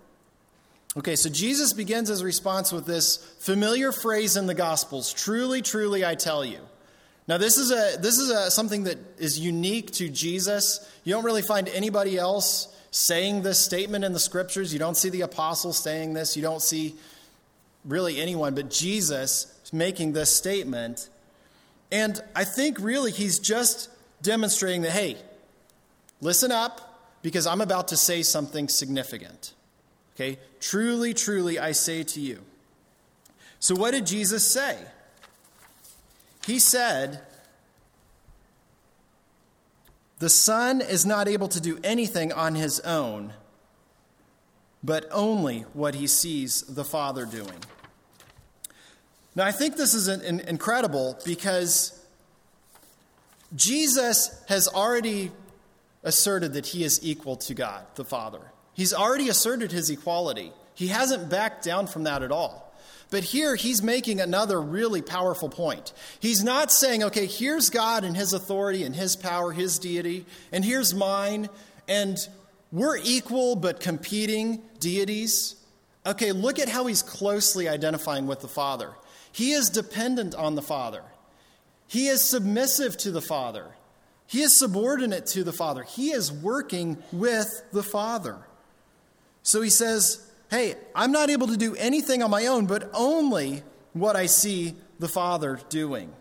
Okay, 0.98 1.14
so 1.14 1.30
Jesus 1.30 1.72
begins 1.72 2.08
his 2.08 2.24
response 2.24 2.72
with 2.72 2.84
this 2.84 3.18
familiar 3.38 3.92
phrase 3.92 4.36
in 4.36 4.46
the 4.46 4.54
Gospels 4.54 5.12
Truly, 5.12 5.62
truly, 5.62 6.04
I 6.04 6.16
tell 6.16 6.44
you. 6.44 6.58
Now, 7.28 7.38
this 7.38 7.56
is, 7.56 7.70
a, 7.70 8.00
this 8.00 8.18
is 8.18 8.30
a, 8.30 8.50
something 8.50 8.82
that 8.84 8.98
is 9.16 9.38
unique 9.38 9.92
to 9.92 10.08
Jesus. 10.08 10.90
You 11.04 11.14
don't 11.14 11.24
really 11.24 11.42
find 11.42 11.68
anybody 11.68 12.18
else 12.18 12.74
saying 12.90 13.42
this 13.42 13.64
statement 13.64 14.04
in 14.04 14.12
the 14.12 14.18
scriptures. 14.18 14.72
You 14.72 14.80
don't 14.80 14.96
see 14.96 15.08
the 15.08 15.20
apostles 15.20 15.78
saying 15.78 16.14
this. 16.14 16.36
You 16.36 16.42
don't 16.42 16.62
see 16.62 16.96
really 17.84 18.20
anyone, 18.20 18.56
but 18.56 18.68
Jesus 18.68 19.54
making 19.72 20.14
this 20.14 20.34
statement. 20.34 21.08
And 21.92 22.20
I 22.34 22.42
think 22.42 22.80
really 22.80 23.12
he's 23.12 23.38
just 23.38 23.88
demonstrating 24.20 24.82
that, 24.82 24.92
hey, 24.92 25.16
listen 26.20 26.50
up 26.50 27.20
because 27.22 27.46
I'm 27.46 27.60
about 27.60 27.88
to 27.88 27.96
say 27.96 28.22
something 28.22 28.68
significant. 28.68 29.52
Okay? 30.18 30.38
Truly, 30.58 31.14
truly, 31.14 31.58
I 31.58 31.72
say 31.72 32.02
to 32.02 32.20
you. 32.20 32.40
So, 33.60 33.74
what 33.76 33.92
did 33.92 34.06
Jesus 34.06 34.46
say? 34.46 34.76
He 36.44 36.58
said, 36.58 37.20
The 40.18 40.28
Son 40.28 40.80
is 40.80 41.06
not 41.06 41.28
able 41.28 41.48
to 41.48 41.60
do 41.60 41.78
anything 41.84 42.32
on 42.32 42.56
his 42.56 42.80
own, 42.80 43.32
but 44.82 45.06
only 45.12 45.60
what 45.72 45.94
he 45.94 46.06
sees 46.08 46.62
the 46.62 46.84
Father 46.84 47.24
doing. 47.24 47.62
Now, 49.36 49.44
I 49.44 49.52
think 49.52 49.76
this 49.76 49.94
is 49.94 50.08
an, 50.08 50.22
an 50.22 50.40
incredible 50.40 51.16
because 51.24 52.04
Jesus 53.54 54.42
has 54.48 54.66
already 54.66 55.30
asserted 56.02 56.54
that 56.54 56.66
he 56.66 56.82
is 56.82 56.98
equal 57.04 57.36
to 57.36 57.54
God, 57.54 57.86
the 57.94 58.04
Father. 58.04 58.40
He's 58.78 58.94
already 58.94 59.28
asserted 59.28 59.72
his 59.72 59.90
equality. 59.90 60.52
He 60.72 60.86
hasn't 60.86 61.28
backed 61.28 61.64
down 61.64 61.88
from 61.88 62.04
that 62.04 62.22
at 62.22 62.30
all. 62.30 62.72
But 63.10 63.24
here 63.24 63.56
he's 63.56 63.82
making 63.82 64.20
another 64.20 64.60
really 64.60 65.02
powerful 65.02 65.48
point. 65.48 65.92
He's 66.20 66.44
not 66.44 66.70
saying, 66.70 67.02
okay, 67.02 67.26
here's 67.26 67.70
God 67.70 68.04
and 68.04 68.16
his 68.16 68.32
authority 68.32 68.84
and 68.84 68.94
his 68.94 69.16
power, 69.16 69.50
his 69.50 69.80
deity, 69.80 70.26
and 70.52 70.64
here's 70.64 70.94
mine, 70.94 71.48
and 71.88 72.18
we're 72.70 72.98
equal 72.98 73.56
but 73.56 73.80
competing 73.80 74.62
deities. 74.78 75.56
Okay, 76.06 76.30
look 76.30 76.60
at 76.60 76.68
how 76.68 76.86
he's 76.86 77.02
closely 77.02 77.68
identifying 77.68 78.28
with 78.28 78.38
the 78.38 78.46
Father. 78.46 78.92
He 79.32 79.54
is 79.54 79.70
dependent 79.70 80.36
on 80.36 80.54
the 80.54 80.62
Father, 80.62 81.02
he 81.88 82.06
is 82.06 82.22
submissive 82.22 82.96
to 82.98 83.10
the 83.10 83.22
Father, 83.22 83.66
he 84.28 84.42
is 84.42 84.56
subordinate 84.56 85.26
to 85.26 85.42
the 85.42 85.52
Father, 85.52 85.82
he 85.82 86.12
is 86.12 86.30
working 86.30 87.02
with 87.10 87.64
the 87.72 87.82
Father. 87.82 88.36
So 89.42 89.62
he 89.62 89.70
says, 89.70 90.26
hey, 90.50 90.76
I'm 90.94 91.12
not 91.12 91.30
able 91.30 91.46
to 91.48 91.56
do 91.56 91.74
anything 91.76 92.22
on 92.22 92.30
my 92.30 92.46
own, 92.46 92.66
but 92.66 92.90
only 92.94 93.62
what 93.92 94.16
I 94.16 94.26
see 94.26 94.74
the 94.98 95.08
Father 95.08 95.60
doing. 95.68 96.12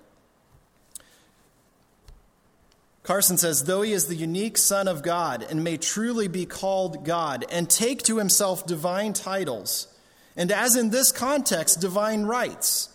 Carson 3.04 3.38
says, 3.38 3.64
though 3.64 3.84
he 3.84 3.94
is 3.94 4.08
the 4.08 4.16
unique 4.16 4.58
Son 4.58 4.88
of 4.88 5.02
God 5.02 5.46
and 5.50 5.64
may 5.64 5.78
truly 5.78 6.28
be 6.28 6.46
called 6.46 7.06
God 7.06 7.46
and 7.50 7.70
take 7.70 8.04
to 8.04 8.18
himself 8.18 8.66
divine 8.66 9.14
titles, 9.14 9.88
and 10.36 10.52
as 10.52 10.76
in 10.76 10.90
this 10.90 11.14
context, 11.14 11.80
divine 11.80 12.24
rights, 12.24 12.90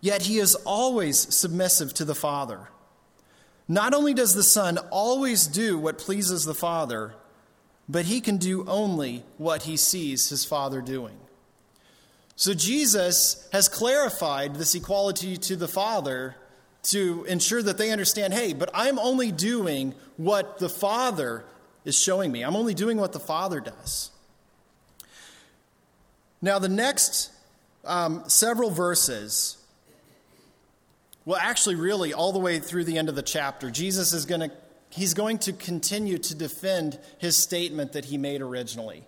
yet 0.00 0.22
he 0.22 0.38
is 0.38 0.54
always 0.54 1.18
submissive 1.34 1.92
to 1.94 2.04
the 2.04 2.14
Father. 2.14 2.68
Not 3.66 3.94
only 3.94 4.14
does 4.14 4.34
the 4.34 4.44
Son 4.44 4.78
always 4.90 5.48
do 5.48 5.76
what 5.76 5.98
pleases 5.98 6.44
the 6.44 6.54
Father, 6.54 7.14
but 7.88 8.04
he 8.04 8.20
can 8.20 8.36
do 8.36 8.64
only 8.66 9.24
what 9.38 9.62
he 9.62 9.76
sees 9.76 10.28
his 10.28 10.44
Father 10.44 10.80
doing. 10.80 11.16
So 12.36 12.54
Jesus 12.54 13.48
has 13.52 13.68
clarified 13.68 14.56
this 14.56 14.74
equality 14.74 15.36
to 15.38 15.56
the 15.56 15.66
Father 15.66 16.36
to 16.84 17.24
ensure 17.24 17.62
that 17.62 17.78
they 17.78 17.90
understand 17.90 18.32
hey, 18.32 18.52
but 18.52 18.70
I'm 18.72 18.98
only 18.98 19.32
doing 19.32 19.94
what 20.16 20.58
the 20.58 20.68
Father 20.68 21.44
is 21.84 21.98
showing 21.98 22.30
me. 22.30 22.42
I'm 22.42 22.56
only 22.56 22.74
doing 22.74 22.98
what 22.98 23.12
the 23.12 23.20
Father 23.20 23.60
does. 23.60 24.10
Now, 26.40 26.58
the 26.58 26.68
next 26.68 27.32
um, 27.84 28.22
several 28.28 28.70
verses, 28.70 29.56
well, 31.24 31.40
actually, 31.42 31.74
really, 31.74 32.14
all 32.14 32.32
the 32.32 32.38
way 32.38 32.60
through 32.60 32.84
the 32.84 32.98
end 32.98 33.08
of 33.08 33.16
the 33.16 33.22
chapter, 33.22 33.70
Jesus 33.70 34.12
is 34.12 34.24
going 34.24 34.42
to 34.42 34.52
he's 34.90 35.14
going 35.14 35.38
to 35.38 35.52
continue 35.52 36.18
to 36.18 36.34
defend 36.34 36.98
his 37.18 37.36
statement 37.36 37.92
that 37.92 38.06
he 38.06 38.18
made 38.18 38.40
originally. 38.40 39.04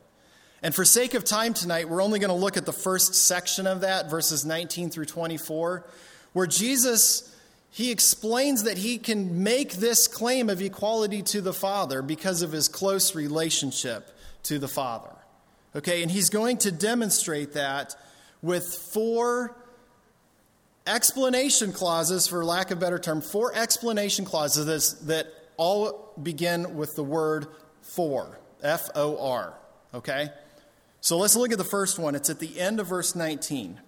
And 0.62 0.74
for 0.74 0.84
sake 0.84 1.14
of 1.14 1.24
time 1.24 1.54
tonight, 1.54 1.88
we're 1.88 2.02
only 2.02 2.18
going 2.18 2.30
to 2.30 2.34
look 2.34 2.56
at 2.56 2.66
the 2.66 2.72
first 2.72 3.14
section 3.14 3.66
of 3.66 3.80
that, 3.80 4.10
verses 4.10 4.44
19 4.44 4.90
through 4.90 5.06
24, 5.06 5.86
where 6.32 6.46
Jesus 6.46 7.26
he 7.72 7.92
explains 7.92 8.64
that 8.64 8.78
he 8.78 8.98
can 8.98 9.44
make 9.44 9.74
this 9.74 10.08
claim 10.08 10.50
of 10.50 10.60
equality 10.60 11.22
to 11.22 11.40
the 11.40 11.52
Father 11.52 12.02
because 12.02 12.42
of 12.42 12.50
his 12.50 12.66
close 12.68 13.14
relationship 13.14 14.10
to 14.42 14.58
the 14.58 14.68
Father. 14.68 15.14
Okay, 15.76 16.02
and 16.02 16.10
he's 16.10 16.30
going 16.30 16.58
to 16.58 16.72
demonstrate 16.72 17.52
that 17.52 17.94
with 18.42 18.66
four 18.66 19.56
explanation 20.84 21.72
clauses, 21.72 22.26
for 22.26 22.44
lack 22.44 22.72
of 22.72 22.78
a 22.78 22.80
better 22.80 22.98
term, 22.98 23.20
four 23.20 23.54
explanation 23.54 24.24
clauses 24.24 24.94
that 25.06 25.28
all 25.60 26.14
begin 26.20 26.74
with 26.74 26.96
the 26.96 27.04
word 27.04 27.46
for, 27.82 28.38
F 28.62 28.88
O 28.94 29.18
R. 29.18 29.54
Okay? 29.92 30.30
So 31.02 31.18
let's 31.18 31.36
look 31.36 31.52
at 31.52 31.58
the 31.58 31.64
first 31.64 31.98
one. 31.98 32.14
It's 32.14 32.30
at 32.30 32.38
the 32.38 32.58
end 32.58 32.80
of 32.80 32.86
verse 32.86 33.14
19. 33.14 33.78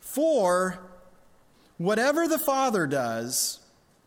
For 0.00 0.78
whatever 1.78 2.28
the 2.28 2.38
Father 2.38 2.86
does, 2.86 3.60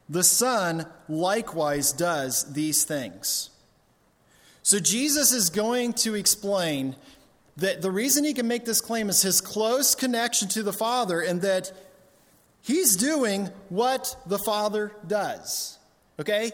the 0.07 0.23
Son 0.23 0.85
likewise 1.09 1.91
does 1.91 2.53
these 2.53 2.83
things. 2.83 3.49
So 4.61 4.79
Jesus 4.79 5.31
is 5.31 5.49
going 5.49 5.93
to 5.93 6.13
explain 6.13 6.95
that 7.57 7.81
the 7.81 7.89
reason 7.89 8.23
he 8.23 8.35
can 8.35 8.47
make 8.47 8.65
this 8.65 8.79
claim 8.79 9.09
is 9.09 9.23
his 9.23 9.41
close 9.41 9.95
connection 9.95 10.49
to 10.49 10.61
the 10.61 10.73
Father 10.73 11.19
and 11.19 11.41
that 11.41 11.71
he's 12.61 12.95
doing 12.95 13.49
what 13.69 14.15
the 14.27 14.37
Father 14.37 14.91
does. 15.07 15.76
Okay? 16.19 16.51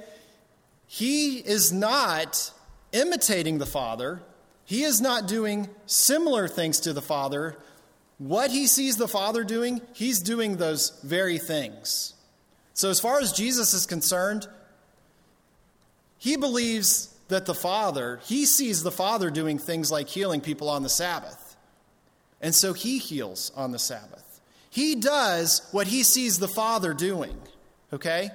He 0.87 1.37
is 1.37 1.71
not 1.71 2.51
imitating 2.91 3.57
the 3.57 3.65
Father, 3.65 4.21
he 4.65 4.83
is 4.83 5.01
not 5.01 5.27
doing 5.27 5.69
similar 5.85 6.47
things 6.47 6.79
to 6.81 6.93
the 6.93 7.01
Father. 7.01 7.57
What 8.17 8.51
he 8.51 8.67
sees 8.67 8.95
the 8.95 9.07
Father 9.07 9.43
doing, 9.43 9.81
he's 9.93 10.21
doing 10.21 10.55
those 10.55 10.99
very 11.03 11.37
things. 11.37 12.13
So, 12.73 12.89
as 12.89 12.99
far 12.99 13.19
as 13.19 13.33
Jesus 13.33 13.73
is 13.73 13.85
concerned, 13.85 14.47
he 16.17 16.37
believes 16.37 17.13
that 17.27 17.45
the 17.45 17.53
Father, 17.53 18.21
he 18.23 18.45
sees 18.45 18.83
the 18.83 18.91
Father 18.91 19.29
doing 19.29 19.57
things 19.57 19.91
like 19.91 20.07
healing 20.07 20.39
people 20.39 20.69
on 20.69 20.83
the 20.83 20.89
Sabbath. 20.89 21.57
And 22.41 22.53
so 22.53 22.73
he 22.73 22.97
heals 22.97 23.51
on 23.55 23.71
the 23.71 23.79
Sabbath. 23.79 24.41
He 24.69 24.95
does 24.95 25.67
what 25.71 25.87
he 25.87 26.03
sees 26.03 26.39
the 26.39 26.47
Father 26.47 26.93
doing. 26.93 27.37
Okay? 27.91 28.29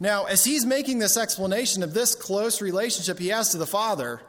Now, 0.00 0.24
as 0.24 0.44
he's 0.44 0.64
making 0.64 0.98
this 0.98 1.18
explanation 1.18 1.82
of 1.82 1.92
this 1.92 2.14
close 2.14 2.62
relationship 2.62 3.18
he 3.18 3.28
has 3.28 3.50
to 3.50 3.58
the 3.58 3.66
Father, 3.66 4.22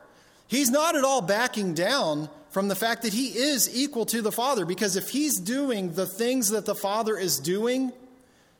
he's 0.48 0.70
not 0.70 0.98
at 0.98 1.06
all 1.06 1.22
backing 1.22 1.74
down 1.74 2.30
from 2.50 2.68
the 2.68 2.76
fact 2.76 3.04
that 3.04 3.14
he 3.14 3.28
is 3.28 3.74
equal 3.74 4.06
to 4.08 4.22
the 4.22 4.34
Father, 4.34 4.66
because 4.66 4.98
if 4.98 5.10
he's 5.10 5.40
doing 5.40 5.94
the 5.94 6.06
things 6.06 6.50
that 6.50 6.66
the 6.66 6.76
Father 6.76 7.18
is 7.18 7.40
doing, 7.40 7.94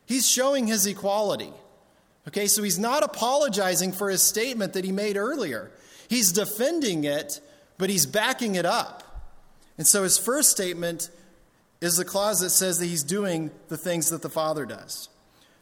he's 0.06 0.26
showing 0.26 0.66
his 0.66 0.86
equality. 0.86 1.52
Okay, 2.26 2.46
so 2.46 2.62
he's 2.62 2.78
not 2.78 3.02
apologizing 3.02 3.92
for 3.92 4.08
his 4.08 4.22
statement 4.22 4.72
that 4.72 4.84
he 4.84 4.92
made 4.92 5.18
earlier. 5.18 5.70
He's 6.08 6.32
defending 6.32 7.04
it, 7.04 7.40
but 7.76 7.90
he's 7.90 8.06
backing 8.06 8.54
it 8.54 8.64
up. 8.64 9.02
And 9.76 9.86
so 9.86 10.04
his 10.04 10.16
first 10.16 10.50
statement 10.50 11.10
is 11.82 11.96
the 11.96 12.04
clause 12.04 12.40
that 12.40 12.50
says 12.50 12.78
that 12.78 12.86
he's 12.86 13.02
doing 13.02 13.50
the 13.68 13.76
things 13.76 14.08
that 14.10 14.22
the 14.22 14.30
Father 14.30 14.64
does. 14.64 15.08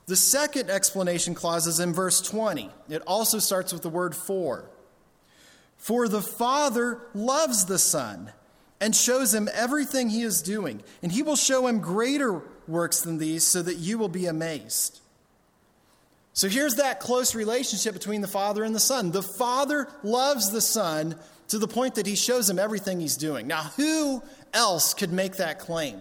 The 0.06 0.16
second 0.16 0.70
explanation 0.70 1.34
clause 1.34 1.66
is 1.66 1.80
in 1.80 1.92
verse 1.92 2.20
20. 2.20 2.70
It 2.88 3.02
also 3.06 3.38
starts 3.38 3.72
with 3.72 3.82
the 3.82 3.88
word 3.88 4.14
for. 4.14 4.68
For 5.76 6.08
the 6.08 6.22
Father 6.22 7.00
loves 7.14 7.66
the 7.66 7.78
Son 7.78 8.32
and 8.80 8.94
shows 8.96 9.32
him 9.32 9.48
everything 9.52 10.08
he 10.08 10.22
is 10.22 10.42
doing, 10.42 10.82
and 11.02 11.12
he 11.12 11.22
will 11.22 11.36
show 11.36 11.66
him 11.66 11.80
greater 11.80 12.42
works 12.66 13.02
than 13.02 13.18
these 13.18 13.44
so 13.44 13.62
that 13.62 13.76
you 13.76 13.98
will 13.98 14.08
be 14.08 14.26
amazed. 14.26 15.00
So 16.32 16.48
here's 16.48 16.76
that 16.76 17.00
close 17.00 17.34
relationship 17.34 17.92
between 17.92 18.20
the 18.20 18.28
Father 18.28 18.64
and 18.64 18.74
the 18.74 18.80
Son. 18.80 19.10
The 19.10 19.22
Father 19.22 19.88
loves 20.02 20.50
the 20.50 20.60
Son 20.60 21.16
to 21.48 21.58
the 21.58 21.68
point 21.68 21.96
that 21.96 22.06
he 22.06 22.14
shows 22.14 22.48
him 22.48 22.58
everything 22.58 23.00
he's 23.00 23.16
doing. 23.16 23.46
Now, 23.46 23.62
who 23.76 24.22
else 24.54 24.94
could 24.94 25.12
make 25.12 25.36
that 25.36 25.58
claim? 25.58 26.00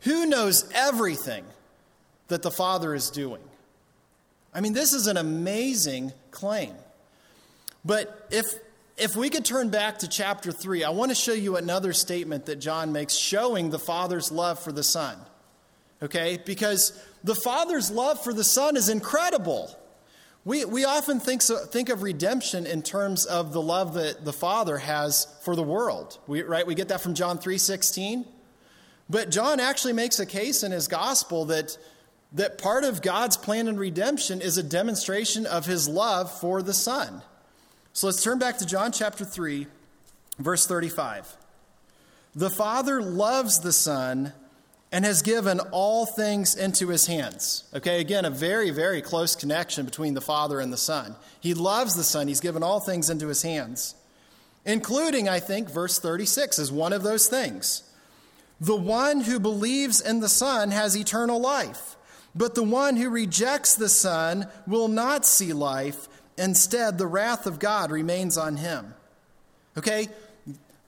Who 0.00 0.26
knows 0.26 0.68
everything 0.74 1.44
that 2.28 2.42
the 2.42 2.50
Father 2.50 2.94
is 2.94 3.10
doing. 3.10 3.42
I 4.54 4.60
mean, 4.60 4.72
this 4.72 4.92
is 4.92 5.06
an 5.06 5.16
amazing 5.16 6.12
claim. 6.30 6.72
But 7.84 8.26
if, 8.30 8.46
if 8.96 9.14
we 9.14 9.28
could 9.28 9.44
turn 9.44 9.68
back 9.68 9.98
to 9.98 10.08
chapter 10.08 10.50
3, 10.50 10.82
I 10.82 10.90
want 10.90 11.10
to 11.10 11.14
show 11.14 11.32
you 11.32 11.56
another 11.56 11.92
statement 11.92 12.46
that 12.46 12.56
John 12.56 12.92
makes 12.92 13.14
showing 13.14 13.70
the 13.70 13.78
Father's 13.78 14.32
love 14.32 14.58
for 14.58 14.72
the 14.72 14.82
Son. 14.82 15.16
Okay? 16.02 16.38
Because 16.44 17.00
the 17.22 17.34
Father's 17.34 17.90
love 17.90 18.22
for 18.22 18.32
the 18.32 18.44
Son 18.44 18.76
is 18.76 18.88
incredible. 18.88 19.76
We, 20.44 20.64
we 20.64 20.84
often 20.84 21.20
think, 21.20 21.42
so, 21.42 21.58
think 21.58 21.88
of 21.88 22.02
redemption 22.02 22.66
in 22.66 22.82
terms 22.82 23.26
of 23.26 23.52
the 23.52 23.60
love 23.60 23.94
that 23.94 24.24
the 24.24 24.32
Father 24.32 24.78
has 24.78 25.26
for 25.42 25.56
the 25.56 25.62
world. 25.62 26.18
We, 26.26 26.42
right? 26.42 26.66
We 26.66 26.74
get 26.74 26.88
that 26.88 27.00
from 27.00 27.14
John 27.14 27.38
3.16. 27.38 28.24
But 29.10 29.30
John 29.30 29.60
actually 29.60 29.92
makes 29.92 30.18
a 30.18 30.26
case 30.26 30.62
in 30.62 30.72
his 30.72 30.88
gospel 30.88 31.46
that 31.46 31.76
that 32.36 32.58
part 32.58 32.84
of 32.84 33.00
God's 33.00 33.38
plan 33.38 33.66
and 33.66 33.78
redemption 33.78 34.42
is 34.42 34.58
a 34.58 34.62
demonstration 34.62 35.46
of 35.46 35.64
his 35.64 35.88
love 35.88 36.30
for 36.30 36.62
the 36.62 36.74
Son. 36.74 37.22
So 37.94 38.06
let's 38.06 38.22
turn 38.22 38.38
back 38.38 38.58
to 38.58 38.66
John 38.66 38.92
chapter 38.92 39.24
3, 39.24 39.66
verse 40.38 40.66
35. 40.66 41.34
The 42.34 42.50
Father 42.50 43.00
loves 43.00 43.60
the 43.60 43.72
Son 43.72 44.34
and 44.92 45.06
has 45.06 45.22
given 45.22 45.60
all 45.72 46.04
things 46.04 46.54
into 46.54 46.88
his 46.88 47.06
hands. 47.06 47.64
Okay, 47.74 48.00
again, 48.00 48.26
a 48.26 48.30
very, 48.30 48.68
very 48.68 49.00
close 49.00 49.34
connection 49.34 49.86
between 49.86 50.12
the 50.12 50.20
Father 50.20 50.60
and 50.60 50.70
the 50.70 50.76
Son. 50.76 51.16
He 51.40 51.54
loves 51.54 51.96
the 51.96 52.04
Son, 52.04 52.28
he's 52.28 52.40
given 52.40 52.62
all 52.62 52.80
things 52.80 53.08
into 53.08 53.28
his 53.28 53.42
hands, 53.42 53.94
including, 54.66 55.26
I 55.26 55.40
think, 55.40 55.70
verse 55.70 55.98
36 55.98 56.58
is 56.58 56.70
one 56.70 56.92
of 56.92 57.02
those 57.02 57.28
things. 57.28 57.82
The 58.60 58.76
one 58.76 59.22
who 59.22 59.40
believes 59.40 60.02
in 60.02 60.20
the 60.20 60.28
Son 60.28 60.70
has 60.70 60.94
eternal 60.94 61.40
life, 61.40 61.95
but 62.36 62.54
the 62.54 62.62
one 62.62 62.96
who 62.96 63.08
rejects 63.08 63.74
the 63.74 63.88
Son 63.88 64.46
will 64.66 64.88
not 64.88 65.24
see 65.24 65.52
life. 65.52 66.08
Instead, 66.36 66.98
the 66.98 67.06
wrath 67.06 67.46
of 67.46 67.58
God 67.58 67.90
remains 67.90 68.36
on 68.36 68.56
him. 68.56 68.94
Okay? 69.78 70.08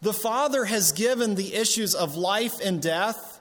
The 0.02 0.12
Father 0.12 0.66
has 0.66 0.92
given 0.92 1.34
the 1.34 1.54
issues 1.54 1.94
of 1.94 2.16
life 2.16 2.60
and 2.62 2.82
death 2.82 3.40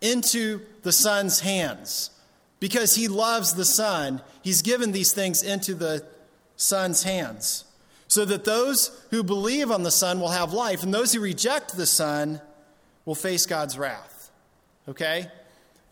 into 0.00 0.62
the 0.82 0.92
Son's 0.92 1.40
hands. 1.40 2.10
Because 2.58 2.94
he 2.94 3.06
loves 3.08 3.54
the 3.54 3.64
Son, 3.64 4.22
he's 4.42 4.62
given 4.62 4.92
these 4.92 5.12
things 5.12 5.42
into 5.42 5.74
the 5.74 6.06
Son's 6.56 7.02
hands. 7.02 7.64
So 8.08 8.24
that 8.24 8.44
those 8.44 9.04
who 9.10 9.22
believe 9.22 9.70
on 9.70 9.82
the 9.82 9.90
Son 9.90 10.20
will 10.20 10.28
have 10.28 10.52
life, 10.52 10.82
and 10.82 10.92
those 10.92 11.12
who 11.12 11.20
reject 11.20 11.76
the 11.76 11.86
Son 11.86 12.40
will 13.04 13.14
face 13.14 13.46
God's 13.46 13.76
wrath. 13.76 14.30
Okay? 14.88 15.26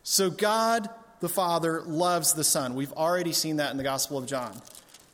So 0.02 0.30
God 0.30 0.88
the 1.20 1.28
Father 1.28 1.82
loves 1.82 2.32
the 2.32 2.44
Son. 2.44 2.74
We've 2.74 2.92
already 2.92 3.32
seen 3.32 3.56
that 3.56 3.70
in 3.70 3.76
the 3.76 3.82
Gospel 3.82 4.18
of 4.18 4.26
John. 4.26 4.60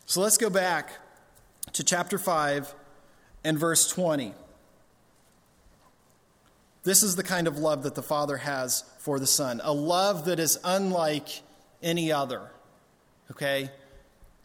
So 0.07 0.21
let's 0.21 0.38
go 0.38 0.49
back 0.49 0.90
to 1.73 1.85
chapter 1.85 2.19
5 2.19 2.75
and 3.45 3.59
verse 3.59 3.88
20. 3.88 4.33
This 6.85 7.03
is 7.03 7.16
the 7.16 7.25
kind 7.25 7.49
of 7.49 7.59
love 7.59 7.83
that 7.83 7.97
the 7.97 8.03
Father 8.03 8.37
has 8.37 8.85
for 8.99 9.19
the 9.19 9.27
Son, 9.27 9.61
a 9.64 9.73
love 9.73 10.27
that 10.27 10.38
is 10.38 10.59
unlike 10.62 11.42
any 11.83 12.12
other. 12.12 12.42
Okay? 13.33 13.71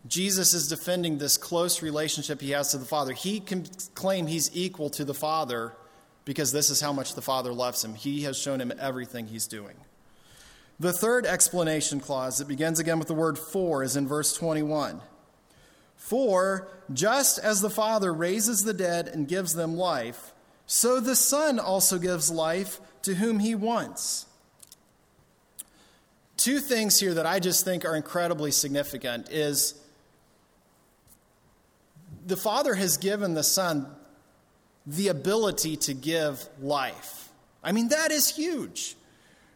Jesus 0.08 0.56
is 0.56 0.67
defending 0.67 1.19
this 1.19 1.38
close 1.38 1.84
relationship 1.84 2.41
he 2.41 2.52
has 2.52 2.71
to 2.71 2.80
the 2.80 2.86
Father. 2.86 3.13
He 3.13 3.39
can 3.39 3.67
claim 3.93 4.26
he's 4.26 4.50
equal 4.56 4.89
to 4.91 5.06
the 5.06 5.13
Father 5.13 5.74
because 6.26 6.52
this 6.52 6.71
is 6.71 6.82
how 6.82 6.91
much 6.91 7.13
the 7.13 7.21
Father 7.21 7.54
loves 7.54 7.84
him. 7.84 7.93
He 7.93 8.24
has 8.24 8.38
shown 8.38 8.60
him 8.60 8.74
everything 8.80 9.28
he's 9.28 9.45
doing. 9.45 9.76
The 10.82 10.91
third 10.91 11.28
explanation 11.28 12.00
clause 12.00 12.39
that 12.39 12.48
begins 12.48 12.80
again 12.80 12.98
with 12.98 13.08
the 13.08 13.13
word 13.13 13.38
for 13.38 13.84
is 13.84 13.96
in 13.96 14.08
verse 14.08 14.34
21. 14.34 15.00
For 15.96 16.70
just 16.91 17.38
as 17.38 17.62
the 17.62 17.70
Father 17.70 18.12
raises 18.12 18.63
the 18.63 18.74
dead 18.74 19.08
and 19.08 19.28
gives 19.28 19.54
them 19.54 19.76
life, 19.78 20.34
so 20.65 21.00
the 21.00 21.15
Son 21.15 21.60
also 21.60 22.00
gives 22.00 22.32
life 22.32 22.82
to 23.04 23.13
whom 23.13 23.38
he 23.38 23.54
wants. 23.54 24.26
Two 26.36 26.58
things 26.58 27.00
here 27.00 27.13
that 27.13 27.28
I 27.28 27.39
just 27.39 27.63
think 27.63 27.86
are 27.86 27.96
incredibly 27.96 28.50
significant 28.50 29.30
is 29.30 29.80
the 32.26 32.38
Father 32.38 32.74
has 32.74 32.98
given 32.98 33.36
the 33.36 33.44
Son 33.44 33.86
the 34.88 35.10
ability 35.10 35.78
to 35.78 35.94
give 35.94 36.50
life. 36.60 37.30
I 37.63 37.72
mean, 37.72 37.89
that 37.89 38.10
is 38.10 38.36
huge. 38.36 38.96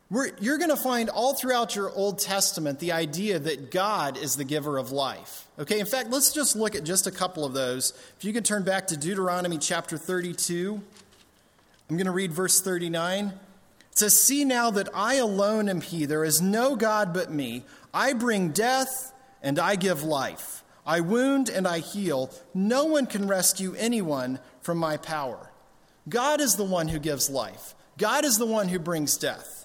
We're, 0.09 0.29
you're 0.39 0.59
going 0.59 0.69
to 0.69 0.77
find 0.77 1.09
all 1.09 1.33
throughout 1.33 1.75
your 1.75 1.89
Old 1.91 2.19
Testament 2.19 2.79
the 2.79 2.91
idea 2.91 3.39
that 3.39 3.71
God 3.71 4.17
is 4.17 4.35
the 4.35 4.43
giver 4.43 4.77
of 4.77 4.91
life. 4.91 5.47
Okay, 5.57 5.79
in 5.79 5.87
fact, 5.87 6.11
let's 6.11 6.31
just 6.31 6.55
look 6.55 6.75
at 6.75 6.83
just 6.83 7.07
a 7.07 7.11
couple 7.11 7.43
of 7.43 7.53
those. 7.53 7.91
If 8.17 8.23
you 8.23 8.31
can 8.31 8.43
turn 8.43 8.63
back 8.63 8.87
to 8.87 8.97
Deuteronomy 8.97 9.57
chapter 9.57 9.97
32. 9.97 10.79
I'm 11.89 11.97
going 11.97 12.05
to 12.05 12.11
read 12.11 12.33
verse 12.33 12.61
39. 12.61 13.27
It 13.27 13.33
says, 13.91 14.19
See 14.19 14.45
now 14.45 14.69
that 14.71 14.89
I 14.93 15.15
alone 15.15 15.69
am 15.69 15.81
He. 15.81 16.05
There 16.05 16.23
is 16.23 16.41
no 16.41 16.75
God 16.75 17.13
but 17.13 17.31
me. 17.31 17.63
I 17.93 18.13
bring 18.13 18.49
death 18.49 19.11
and 19.41 19.57
I 19.57 19.75
give 19.75 20.03
life. 20.03 20.63
I 20.85 20.99
wound 20.99 21.49
and 21.49 21.67
I 21.67 21.79
heal. 21.79 22.29
No 22.53 22.85
one 22.85 23.07
can 23.07 23.27
rescue 23.27 23.73
anyone 23.75 24.39
from 24.61 24.77
my 24.77 24.97
power. 24.97 25.51
God 26.07 26.41
is 26.41 26.55
the 26.55 26.63
one 26.63 26.89
who 26.89 26.99
gives 26.99 27.29
life, 27.29 27.73
God 27.97 28.23
is 28.23 28.37
the 28.37 28.45
one 28.45 28.67
who 28.67 28.77
brings 28.77 29.17
death. 29.17 29.64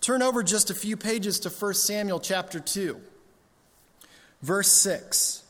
Turn 0.00 0.22
over 0.22 0.42
just 0.42 0.70
a 0.70 0.74
few 0.74 0.96
pages 0.96 1.40
to 1.40 1.50
1 1.50 1.74
Samuel 1.74 2.20
chapter 2.20 2.60
2, 2.60 3.00
verse 4.42 4.72
6. 4.72 5.42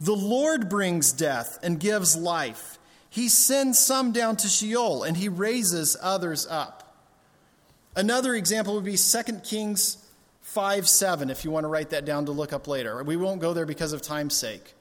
The 0.00 0.14
Lord 0.14 0.68
brings 0.68 1.12
death 1.12 1.58
and 1.62 1.80
gives 1.80 2.16
life. 2.16 2.78
He 3.08 3.28
sends 3.28 3.78
some 3.78 4.12
down 4.12 4.36
to 4.36 4.48
Sheol 4.48 5.02
and 5.04 5.16
he 5.16 5.28
raises 5.28 5.96
others 6.02 6.46
up. 6.48 6.96
Another 7.96 8.34
example 8.34 8.74
would 8.74 8.84
be 8.84 8.96
2 8.96 9.22
Kings 9.44 9.98
5 10.42 10.88
7, 10.88 11.30
if 11.30 11.44
you 11.44 11.50
want 11.50 11.64
to 11.64 11.68
write 11.68 11.90
that 11.90 12.04
down 12.04 12.26
to 12.26 12.32
look 12.32 12.52
up 12.52 12.68
later. 12.68 13.02
We 13.02 13.16
won't 13.16 13.40
go 13.40 13.54
there 13.54 13.66
because 13.66 13.92
of 13.92 14.02
time's 14.02 14.36
sake. 14.36 14.74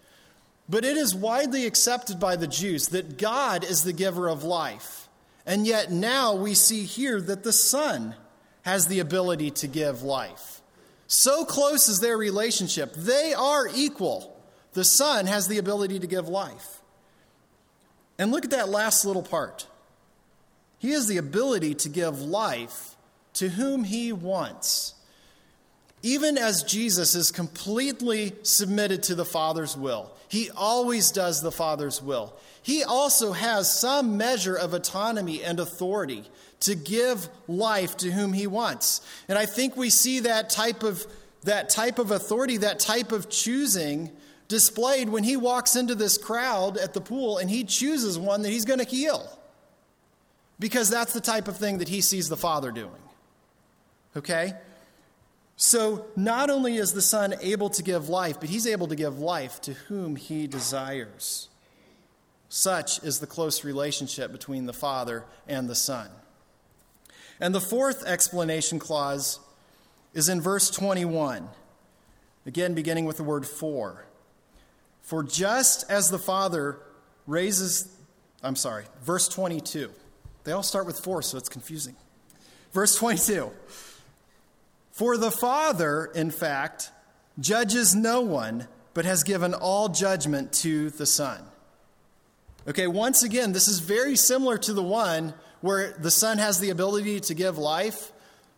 But 0.68 0.86
it 0.86 0.98
is 0.98 1.16
widely 1.16 1.66
accepted 1.66 2.20
by 2.20 2.36
the 2.36 2.48
Jews 2.48 2.90
that 2.90 3.18
God 3.18 3.64
is 3.64 3.84
the 3.84 3.94
giver 3.94 4.30
of 4.30 4.44
life. 4.44 5.03
And 5.46 5.68
yet 5.68 5.92
now 5.92 6.36
we 6.36 6.54
see 6.54 6.84
here 6.84 7.20
that 7.22 7.44
the 7.44 7.54
Son 7.54 8.16
has 8.64 8.88
the 8.88 9.00
ability 9.00 9.52
to 9.52 9.68
give 9.68 10.02
life. 10.02 10.62
So 11.08 11.46
close 11.46 11.90
is 11.90 12.00
their 12.00 12.18
relationship. 12.18 12.94
They 12.94 13.34
are 13.34 13.68
equal. 13.74 14.42
The 14.74 14.86
Son 14.86 15.28
has 15.28 15.48
the 15.48 15.58
ability 15.58 16.00
to 16.00 16.08
give 16.08 16.28
life. 16.28 16.82
And 18.18 18.32
look 18.32 18.46
at 18.46 18.52
that 18.52 18.70
last 18.70 19.06
little 19.06 19.24
part. 19.24 19.68
He 20.80 20.92
has 20.92 21.08
the 21.08 21.18
ability 21.18 21.76
to 21.76 21.90
give 21.90 22.22
life 22.22 22.96
to 23.34 23.50
whom 23.50 23.84
he 23.84 24.14
wants. 24.14 24.94
Even 26.02 26.38
as 26.38 26.64
Jesus 26.64 27.16
is 27.16 27.32
completely 27.32 28.34
submitted 28.44 29.04
to 29.04 29.16
the 29.16 29.26
Father's 29.26 29.78
will, 29.78 30.12
he 30.28 30.50
always 30.52 31.12
does 31.12 31.42
the 31.42 31.52
Father's 31.52 32.02
will. 32.02 32.34
He 32.64 32.84
also 32.84 33.34
has 33.34 33.72
some 33.72 34.18
measure 34.18 34.56
of 34.56 34.74
autonomy 34.74 35.44
and 35.44 35.60
authority 35.60 36.24
to 36.62 36.76
give 36.76 37.28
life 37.48 37.98
to 37.98 38.12
whom 38.12 38.34
he 38.34 38.48
wants. 38.48 39.02
And 39.28 39.38
I 39.38 39.46
think 39.46 39.76
we 39.76 39.90
see 39.90 40.22
that 40.22 40.50
type 40.50 40.82
of 40.82 41.06
that 41.44 41.70
type 41.70 42.00
of 42.00 42.12
authority, 42.12 42.58
that 42.58 42.80
type 42.80 43.12
of 43.12 43.30
choosing 43.30 44.10
displayed 44.48 45.10
when 45.10 45.24
he 45.24 45.36
walks 45.36 45.76
into 45.76 45.94
this 45.96 46.18
crowd 46.18 46.78
at 46.78 46.94
the 46.94 47.02
pool 47.02 47.38
and 47.38 47.50
he 47.50 47.64
chooses 47.64 48.18
one 48.18 48.42
that 48.44 48.50
he's 48.50 48.66
going 48.66 48.80
to 48.80 48.86
heal. 48.86 49.40
Because 50.60 50.90
that's 50.90 51.12
the 51.12 51.20
type 51.20 51.48
of 51.48 51.58
thing 51.58 51.80
that 51.80 51.90
he 51.90 52.00
sees 52.00 52.30
the 52.30 52.38
Father 52.38 52.72
doing. 52.72 52.92
Okay? 54.16 54.54
So, 55.56 56.06
not 56.16 56.50
only 56.50 56.78
is 56.78 56.94
the 56.94 57.02
Son 57.02 57.36
able 57.42 57.70
to 57.72 57.84
give 57.84 58.10
life, 58.10 58.40
but 58.40 58.50
he's 58.50 58.68
able 58.68 58.88
to 58.88 58.96
give 58.96 59.20
life 59.20 59.60
to 59.62 59.74
whom 59.74 60.16
he 60.16 60.48
desires. 60.48 61.50
Such 62.56 63.04
is 63.04 63.18
the 63.18 63.26
close 63.26 63.64
relationship 63.64 64.32
between 64.32 64.68
the 64.68 64.74
Father 64.74 65.26
and 65.48 65.68
the 65.68 65.74
Son. 65.74 66.08
And 67.40 67.54
the 67.54 67.60
fourth 67.60 68.06
explanation 68.06 68.78
clause 68.78 69.40
is 70.14 70.30
in 70.30 70.40
verse 70.40 70.70
21, 70.70 71.50
again 72.46 72.76
beginning 72.76 73.06
with 73.06 73.18
the 73.18 73.24
word 73.24 73.48
for. 73.48 74.06
For 75.02 75.24
just 75.24 75.90
as 75.90 76.12
the 76.12 76.20
Father 76.20 76.78
raises, 77.26 77.92
I'm 78.44 78.56
sorry, 78.56 78.86
verse 79.02 79.28
22. 79.28 79.90
They 80.44 80.52
all 80.52 80.62
start 80.62 80.86
with 80.86 81.00
for, 81.00 81.24
so 81.24 81.40
it's 81.40 81.50
confusing. 81.50 81.96
Verse 82.72 82.96
22. 82.96 83.50
For 84.92 85.18
the 85.18 85.32
Father, 85.32 86.06
in 86.14 86.30
fact, 86.30 86.92
judges 87.40 87.96
no 87.96 88.22
one, 88.22 88.68
but 88.94 89.06
has 89.06 89.24
given 89.24 89.56
all 89.56 89.90
judgment 89.90 90.54
to 90.54 90.92
the 90.92 91.08
Son. 91.08 91.44
Okay, 92.66 92.88
once 92.88 93.24
again, 93.24 93.52
this 93.52 93.68
is 93.68 93.80
very 93.80 94.16
similar 94.16 94.58
to 94.60 94.74
the 94.74 94.84
one 94.84 95.34
where 95.60 95.94
the 96.00 96.12
Son 96.12 96.38
has 96.38 96.60
the 96.60 96.70
ability 96.70 97.20
to 97.20 97.34
give 97.34 97.58
life. 97.58 98.14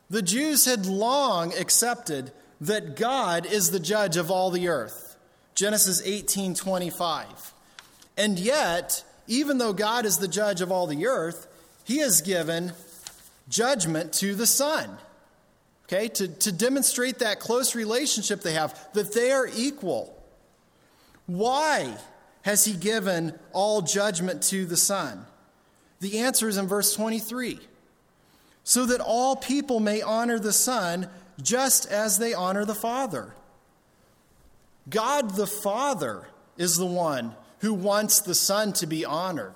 The 0.10 0.22
Jews 0.22 0.66
had 0.66 0.86
long 0.86 1.54
accepted 1.58 2.32
that 2.62 2.96
God 2.96 3.48
is 3.48 3.72
the 3.72 3.80
judge 3.80 4.16
of 4.16 4.30
all 4.30 4.52
the 4.52 4.68
earth. 4.68 5.18
Genesis 5.56 6.02
18:25. 6.02 7.54
And 8.16 8.38
yet, 8.38 9.04
even 9.28 9.58
though 9.58 9.74
God 9.74 10.06
is 10.06 10.18
the 10.18 10.28
judge 10.28 10.62
of 10.62 10.72
all 10.72 10.86
the 10.86 11.08
earth, 11.08 11.48
he 11.84 11.98
has 11.98 12.22
given 12.22 12.74
judgment 13.50 14.14
to 14.14 14.36
the 14.36 14.46
Son. 14.46 14.98
Okay, 15.86 16.08
to, 16.10 16.28
to 16.28 16.52
demonstrate 16.52 17.20
that 17.20 17.40
close 17.40 17.76
relationship 17.76 18.42
they 18.42 18.54
have, 18.54 18.88
that 18.94 19.14
they 19.14 19.32
are 19.32 19.48
equal. 19.48 20.16
Why 21.28 21.98
has 22.46 22.64
he 22.64 22.74
given 22.74 23.34
all 23.54 23.82
judgment 23.82 24.44
to 24.44 24.66
the 24.66 24.78
Son? 24.78 25.26
The 26.00 26.20
answer 26.20 26.48
is 26.48 26.58
in 26.58 26.68
verse 26.68 26.94
23 26.94 27.60
so 28.64 28.86
that 28.86 29.02
all 29.02 29.36
people 29.36 29.80
may 29.80 30.04
honor 30.04 30.38
the 30.38 30.54
Son 30.54 31.10
just 31.42 31.92
as 31.92 32.20
they 32.20 32.36
honor 32.36 32.64
the 32.64 32.76
Father. 32.76 33.34
God 34.88 35.32
the 35.32 35.48
Father 35.48 36.28
is 36.56 36.78
the 36.78 36.86
one 36.86 37.36
who 37.62 37.74
wants 37.74 38.22
the 38.22 38.36
Son 38.36 38.74
to 38.74 38.86
be 38.86 39.04
honored. 39.04 39.56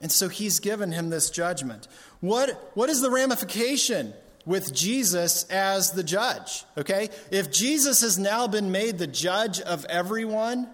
And 0.00 0.10
so 0.10 0.28
he's 0.30 0.58
given 0.58 0.92
him 0.92 1.10
this 1.10 1.28
judgment. 1.28 1.86
What, 2.20 2.70
what 2.72 2.88
is 2.88 3.02
the 3.02 3.10
ramification 3.10 4.14
with 4.46 4.72
Jesus 4.72 5.44
as 5.50 5.90
the 5.90 6.02
judge? 6.02 6.64
Okay? 6.78 7.10
If 7.30 7.52
Jesus 7.52 8.00
has 8.00 8.18
now 8.18 8.46
been 8.46 8.72
made 8.72 8.96
the 8.96 9.06
judge 9.06 9.60
of 9.60 9.84
everyone, 9.84 10.68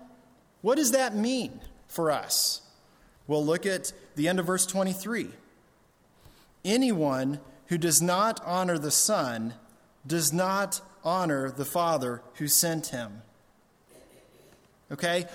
what 0.63 0.77
does 0.77 0.93
that 0.93 1.15
mean 1.15 1.61
for 1.89 2.11
us? 2.11 2.63
We'll 3.27 3.45
look 3.45 3.67
at 3.67 3.93
the 4.17 4.29
end 4.29 4.41
of 4.41 4.47
verse 4.47 4.67
23. 4.67 5.29
Anyone 6.65 7.41
who 7.67 7.79
does 7.79 8.01
not 8.01 8.41
honor 8.45 8.79
the 8.79 8.91
Son 8.91 9.55
does 10.07 10.33
not 10.33 10.81
honor 11.05 11.51
the 11.51 11.65
Father 11.65 12.23
who 12.35 12.49
sent 12.49 12.89
him. 12.89 13.23
Okay? 14.91 15.27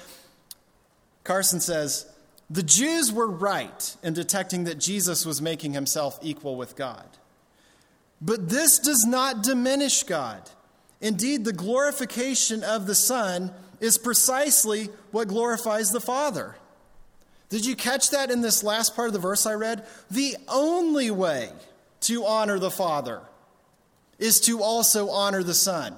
Carson 1.23 1.59
says, 1.59 2.09
the 2.49 2.63
Jews 2.63 3.11
were 3.11 3.27
right 3.27 3.97
in 4.01 4.13
detecting 4.13 4.63
that 4.63 4.79
Jesus 4.79 5.25
was 5.25 5.41
making 5.41 5.73
himself 5.73 6.17
equal 6.21 6.55
with 6.55 6.75
God. 6.75 7.05
But 8.21 8.49
this 8.49 8.79
does 8.79 9.05
not 9.05 9.43
diminish 9.43 10.03
God. 10.03 10.49
Indeed, 11.01 11.43
the 11.43 11.53
glorification 11.53 12.63
of 12.63 12.87
the 12.87 12.95
Son 12.95 13.51
is 13.79 13.97
precisely 13.97 14.89
what 15.11 15.27
glorifies 15.27 15.91
the 15.91 16.01
Father. 16.01 16.55
Did 17.49 17.65
you 17.65 17.75
catch 17.75 18.09
that 18.11 18.29
in 18.31 18.41
this 18.41 18.63
last 18.63 18.95
part 18.95 19.07
of 19.07 19.13
the 19.13 19.19
verse 19.19 19.45
I 19.45 19.53
read? 19.53 19.85
The 20.11 20.35
only 20.47 21.11
way 21.11 21.49
to 22.01 22.25
honor 22.25 22.59
the 22.59 22.71
Father 22.71 23.21
is 24.19 24.39
to 24.41 24.61
also 24.61 25.09
honor 25.09 25.43
the 25.43 25.53
Son. 25.53 25.95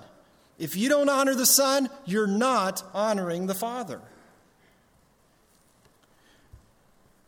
If 0.59 0.75
you 0.75 0.89
don't 0.89 1.09
honor 1.09 1.36
the 1.36 1.45
Son, 1.45 1.89
you're 2.05 2.27
not 2.27 2.84
honoring 2.93 3.47
the 3.47 3.55
Father. 3.55 4.01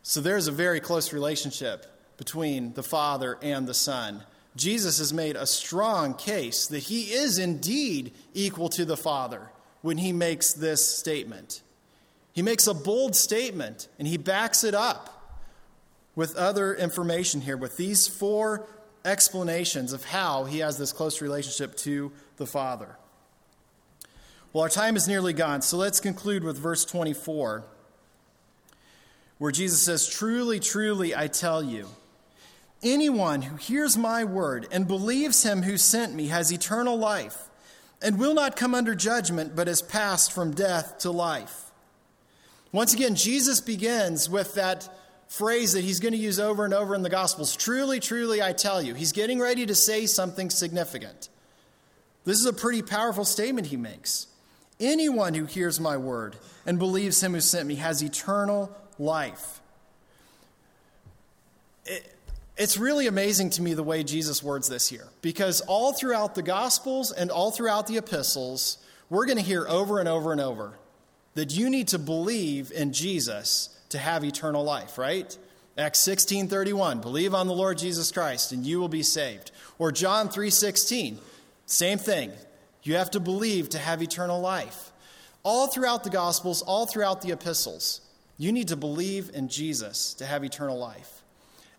So 0.02 0.20
there's 0.20 0.48
a 0.48 0.52
very 0.52 0.80
close 0.80 1.12
relationship 1.12 1.86
between 2.16 2.74
the 2.74 2.82
Father 2.82 3.38
and 3.40 3.66
the 3.66 3.74
Son. 3.74 4.22
Jesus 4.54 4.98
has 4.98 5.12
made 5.12 5.34
a 5.34 5.46
strong 5.46 6.14
case 6.14 6.66
that 6.66 6.80
he 6.80 7.12
is 7.12 7.38
indeed 7.38 8.12
equal 8.34 8.68
to 8.70 8.84
the 8.84 8.96
Father 8.96 9.48
when 9.82 9.98
he 9.98 10.12
makes 10.12 10.52
this 10.52 10.86
statement. 10.98 11.60
He 12.32 12.42
makes 12.42 12.66
a 12.66 12.74
bold 12.74 13.14
statement 13.14 13.88
and 13.98 14.08
he 14.08 14.16
backs 14.16 14.64
it 14.64 14.74
up 14.74 15.38
with 16.14 16.36
other 16.36 16.74
information 16.74 17.40
here, 17.40 17.56
with 17.56 17.76
these 17.76 18.06
four 18.06 18.66
explanations 19.04 19.92
of 19.92 20.04
how 20.04 20.44
he 20.44 20.58
has 20.58 20.78
this 20.78 20.92
close 20.92 21.20
relationship 21.20 21.76
to 21.76 22.12
the 22.36 22.46
Father. 22.46 22.96
Well, 24.52 24.62
our 24.62 24.68
time 24.68 24.96
is 24.96 25.08
nearly 25.08 25.32
gone, 25.32 25.62
so 25.62 25.78
let's 25.78 26.00
conclude 26.00 26.44
with 26.44 26.58
verse 26.58 26.84
24, 26.84 27.64
where 29.38 29.52
Jesus 29.52 29.80
says, 29.80 30.06
Truly, 30.06 30.60
truly, 30.60 31.16
I 31.16 31.26
tell 31.26 31.62
you, 31.62 31.88
anyone 32.82 33.42
who 33.42 33.56
hears 33.56 33.96
my 33.96 34.24
word 34.24 34.68
and 34.70 34.86
believes 34.86 35.42
him 35.42 35.62
who 35.62 35.78
sent 35.78 36.14
me 36.14 36.26
has 36.26 36.52
eternal 36.52 36.98
life 36.98 37.48
and 38.02 38.18
will 38.18 38.34
not 38.34 38.56
come 38.56 38.74
under 38.74 38.94
judgment, 38.94 39.54
but 39.54 39.66
has 39.66 39.82
passed 39.82 40.32
from 40.32 40.52
death 40.52 40.98
to 40.98 41.10
life. 41.10 41.70
Once 42.72 42.94
again, 42.94 43.14
Jesus 43.14 43.60
begins 43.60 44.28
with 44.28 44.54
that 44.54 44.88
phrase 45.28 45.72
that 45.72 45.84
he's 45.84 46.00
going 46.00 46.12
to 46.12 46.18
use 46.18 46.40
over 46.40 46.64
and 46.64 46.74
over 46.74 46.94
in 46.94 47.02
the 47.02 47.10
Gospels 47.10 47.56
Truly, 47.56 48.00
truly, 48.00 48.42
I 48.42 48.52
tell 48.52 48.82
you. 48.82 48.94
He's 48.94 49.12
getting 49.12 49.40
ready 49.40 49.66
to 49.66 49.74
say 49.74 50.06
something 50.06 50.50
significant. 50.50 51.28
This 52.24 52.38
is 52.38 52.46
a 52.46 52.52
pretty 52.52 52.82
powerful 52.82 53.24
statement 53.24 53.68
he 53.68 53.76
makes. 53.76 54.26
Anyone 54.78 55.34
who 55.34 55.44
hears 55.44 55.80
my 55.80 55.96
word 55.96 56.36
and 56.66 56.78
believes 56.78 57.22
him 57.22 57.34
who 57.34 57.40
sent 57.40 57.66
me 57.66 57.76
has 57.76 58.02
eternal 58.02 58.74
life. 58.98 59.60
It, 61.84 62.14
it's 62.56 62.76
really 62.76 63.06
amazing 63.06 63.50
to 63.50 63.62
me 63.62 63.74
the 63.74 63.82
way 63.82 64.04
Jesus 64.04 64.42
words 64.42 64.68
this 64.68 64.88
here, 64.88 65.08
because 65.22 65.60
all 65.62 65.92
throughout 65.92 66.34
the 66.34 66.42
Gospels 66.42 67.10
and 67.10 67.30
all 67.30 67.50
throughout 67.50 67.86
the 67.86 67.96
epistles, 67.96 68.78
we're 69.08 69.26
going 69.26 69.38
to 69.38 69.44
hear 69.44 69.66
over 69.68 69.98
and 69.98 70.08
over 70.08 70.32
and 70.32 70.40
over 70.40 70.78
that 71.34 71.54
you 71.54 71.70
need 71.70 71.88
to 71.88 71.98
believe 71.98 72.70
in 72.72 72.92
Jesus 72.92 73.70
to 73.88 73.98
have 73.98 74.24
eternal 74.24 74.64
life, 74.64 74.98
right? 74.98 75.36
Acts 75.78 76.00
16:31, 76.00 77.00
believe 77.00 77.34
on 77.34 77.46
the 77.46 77.54
Lord 77.54 77.78
Jesus 77.78 78.12
Christ 78.12 78.52
and 78.52 78.66
you 78.66 78.78
will 78.78 78.88
be 78.88 79.02
saved. 79.02 79.50
Or 79.78 79.90
John 79.90 80.28
3:16, 80.28 81.18
same 81.64 81.98
thing. 81.98 82.32
You 82.82 82.96
have 82.96 83.10
to 83.12 83.20
believe 83.20 83.70
to 83.70 83.78
have 83.78 84.02
eternal 84.02 84.40
life. 84.40 84.92
All 85.42 85.66
throughout 85.66 86.04
the 86.04 86.10
gospels, 86.10 86.60
all 86.62 86.86
throughout 86.86 87.22
the 87.22 87.32
epistles, 87.32 88.02
you 88.36 88.52
need 88.52 88.68
to 88.68 88.76
believe 88.76 89.30
in 89.32 89.48
Jesus 89.48 90.14
to 90.14 90.26
have 90.26 90.44
eternal 90.44 90.78
life. 90.78 91.21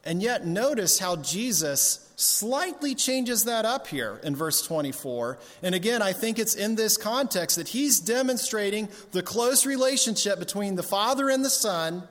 And 0.06 0.22
yet 0.22 0.46
notice 0.46 1.00
how 1.00 1.16
Jesus 1.18 2.12
slightly 2.16 2.94
changes 2.94 3.46
that 3.46 3.66
up 3.66 3.88
here 3.88 4.20
in 4.24 4.36
verse 4.36 4.62
24. 4.62 5.40
And 5.62 5.74
again, 5.74 6.02
I 6.02 6.14
think 6.14 6.40
it's 6.40 6.56
in 6.56 6.76
this 6.76 6.98
context 6.98 7.58
that 7.58 7.70
he's 7.70 8.00
demonstrating 8.00 8.90
the 9.12 9.24
close 9.24 9.66
relationship 9.66 10.40
between 10.40 10.76
the 10.76 10.84
Father 10.84 11.30
and 11.30 11.44
the 11.44 11.50
Son. 11.50 12.04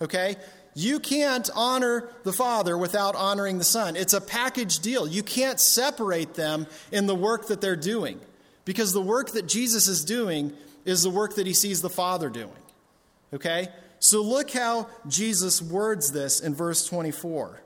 Okay? 0.00 0.36
You 0.74 1.00
can't 1.00 1.50
honor 1.54 2.08
the 2.24 2.32
Father 2.32 2.78
without 2.78 3.14
honoring 3.14 3.58
the 3.58 3.64
Son. 3.64 3.96
It's 3.96 4.14
a 4.14 4.20
package 4.20 4.78
deal. 4.78 5.06
You 5.06 5.22
can't 5.22 5.60
separate 5.60 6.34
them 6.34 6.66
in 6.90 7.06
the 7.06 7.14
work 7.14 7.48
that 7.48 7.60
they're 7.60 7.76
doing 7.76 8.20
because 8.64 8.92
the 8.92 9.02
work 9.02 9.32
that 9.32 9.46
Jesus 9.46 9.88
is 9.88 10.04
doing 10.04 10.52
is 10.84 11.02
the 11.02 11.10
work 11.10 11.34
that 11.34 11.46
he 11.46 11.54
sees 11.54 11.82
the 11.82 11.90
Father 11.90 12.30
doing. 12.30 12.50
Okay? 13.34 13.68
So 14.02 14.20
look 14.20 14.50
how 14.50 14.88
Jesus 15.06 15.62
words 15.62 16.10
this 16.10 16.40
in 16.40 16.56
verse 16.56 16.84
24 16.86 17.62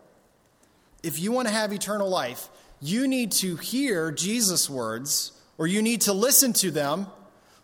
if 1.03 1.19
you 1.19 1.33
want 1.33 1.49
to 1.49 1.55
have 1.55 1.73
eternal 1.73 2.09
life, 2.09 2.49
you 2.81 3.07
need 3.07 3.33
to 3.33 3.57
hear 3.57 4.11
Jesus' 4.11 4.69
words, 4.69 5.33
or 5.57 5.67
you 5.67 5.81
need 5.81 6.03
to 6.03 6.13
listen 6.13 6.53
to 6.55 6.71
them, 6.71 7.07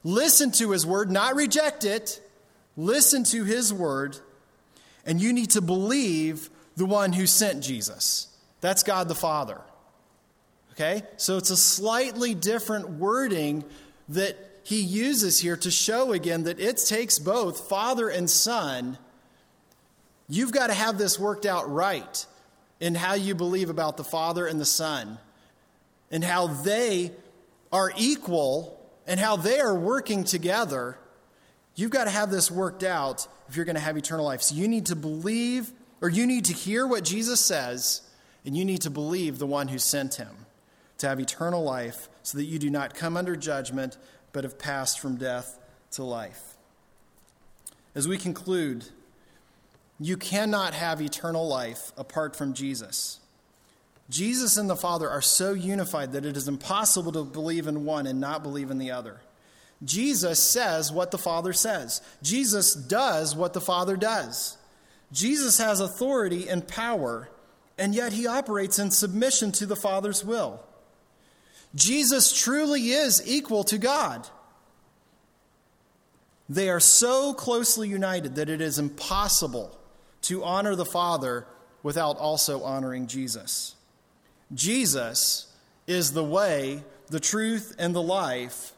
listen 0.04 0.52
to 0.52 0.70
his 0.70 0.86
word, 0.86 1.10
not 1.10 1.34
reject 1.34 1.84
it, 1.84 2.20
listen 2.76 3.24
to 3.24 3.44
his 3.44 3.74
word, 3.74 4.16
and 5.04 5.20
you 5.20 5.32
need 5.32 5.50
to 5.50 5.60
believe 5.60 6.48
the 6.76 6.86
one 6.86 7.12
who 7.12 7.26
sent 7.26 7.64
Jesus. 7.64 8.28
That's 8.60 8.84
God 8.84 9.08
the 9.08 9.14
Father. 9.14 9.60
Okay? 10.72 11.02
So 11.16 11.36
it's 11.36 11.50
a 11.50 11.56
slightly 11.56 12.34
different 12.34 12.88
wording 12.90 13.64
that 14.10 14.51
he 14.64 14.80
uses 14.80 15.40
here 15.40 15.56
to 15.56 15.70
show 15.70 16.12
again 16.12 16.44
that 16.44 16.60
it 16.60 16.76
takes 16.78 17.18
both 17.18 17.68
Father 17.68 18.08
and 18.08 18.30
Son. 18.30 18.98
You've 20.28 20.52
got 20.52 20.68
to 20.68 20.74
have 20.74 20.98
this 20.98 21.18
worked 21.18 21.46
out 21.46 21.70
right 21.70 22.26
in 22.80 22.94
how 22.94 23.14
you 23.14 23.34
believe 23.34 23.70
about 23.70 23.96
the 23.96 24.04
Father 24.04 24.46
and 24.46 24.60
the 24.60 24.64
Son, 24.64 25.18
and 26.10 26.24
how 26.24 26.48
they 26.48 27.12
are 27.72 27.92
equal 27.96 28.78
and 29.06 29.18
how 29.18 29.36
they 29.36 29.60
are 29.60 29.74
working 29.74 30.24
together, 30.24 30.98
you've 31.74 31.90
got 31.90 32.04
to 32.04 32.10
have 32.10 32.30
this 32.30 32.50
worked 32.50 32.82
out 32.82 33.26
if 33.48 33.56
you're 33.56 33.64
going 33.64 33.76
to 33.76 33.80
have 33.80 33.96
eternal 33.96 34.24
life. 34.24 34.42
So 34.42 34.54
you 34.54 34.68
need 34.68 34.86
to 34.86 34.96
believe, 34.96 35.72
or 36.00 36.08
you 36.08 36.26
need 36.26 36.44
to 36.46 36.52
hear 36.52 36.86
what 36.86 37.04
Jesus 37.04 37.40
says, 37.40 38.02
and 38.44 38.56
you 38.56 38.64
need 38.64 38.82
to 38.82 38.90
believe 38.90 39.38
the 39.38 39.46
one 39.46 39.68
who 39.68 39.78
sent 39.78 40.16
him 40.16 40.46
to 40.98 41.08
have 41.08 41.20
eternal 41.20 41.62
life 41.62 42.08
so 42.22 42.38
that 42.38 42.44
you 42.44 42.58
do 42.58 42.70
not 42.70 42.94
come 42.94 43.16
under 43.16 43.36
judgment, 43.36 43.96
but 44.32 44.44
have 44.44 44.58
passed 44.58 44.98
from 44.98 45.16
death 45.16 45.58
to 45.92 46.04
life. 46.04 46.56
As 47.94 48.08
we 48.08 48.16
conclude, 48.16 48.86
you 50.00 50.16
cannot 50.16 50.74
have 50.74 51.00
eternal 51.00 51.46
life 51.46 51.92
apart 51.96 52.34
from 52.34 52.54
Jesus. 52.54 53.20
Jesus 54.08 54.56
and 54.56 54.68
the 54.68 54.76
Father 54.76 55.08
are 55.08 55.22
so 55.22 55.52
unified 55.52 56.12
that 56.12 56.24
it 56.24 56.36
is 56.36 56.48
impossible 56.48 57.12
to 57.12 57.24
believe 57.24 57.66
in 57.66 57.84
one 57.84 58.06
and 58.06 58.20
not 58.20 58.42
believe 58.42 58.70
in 58.70 58.78
the 58.78 58.90
other. 58.90 59.20
Jesus 59.84 60.42
says 60.42 60.92
what 60.92 61.10
the 61.10 61.18
Father 61.18 61.52
says, 61.52 62.00
Jesus 62.22 62.74
does 62.74 63.34
what 63.34 63.52
the 63.52 63.60
Father 63.60 63.96
does. 63.96 64.56
Jesus 65.12 65.58
has 65.58 65.80
authority 65.80 66.48
and 66.48 66.66
power, 66.66 67.28
and 67.76 67.94
yet 67.94 68.12
he 68.12 68.26
operates 68.26 68.78
in 68.78 68.90
submission 68.90 69.52
to 69.52 69.66
the 69.66 69.76
Father's 69.76 70.24
will. 70.24 70.64
Jesus 71.74 72.32
truly 72.32 72.90
is 72.90 73.22
equal 73.26 73.64
to 73.64 73.78
God. 73.78 74.28
They 76.48 76.68
are 76.68 76.80
so 76.80 77.32
closely 77.32 77.88
united 77.88 78.34
that 78.34 78.50
it 78.50 78.60
is 78.60 78.78
impossible 78.78 79.78
to 80.22 80.44
honor 80.44 80.74
the 80.74 80.84
Father 80.84 81.46
without 81.82 82.18
also 82.18 82.62
honoring 82.62 83.06
Jesus. 83.06 83.74
Jesus 84.54 85.46
is 85.86 86.12
the 86.12 86.24
way, 86.24 86.84
the 87.08 87.20
truth, 87.20 87.74
and 87.78 87.94
the 87.94 88.02
life. 88.02 88.72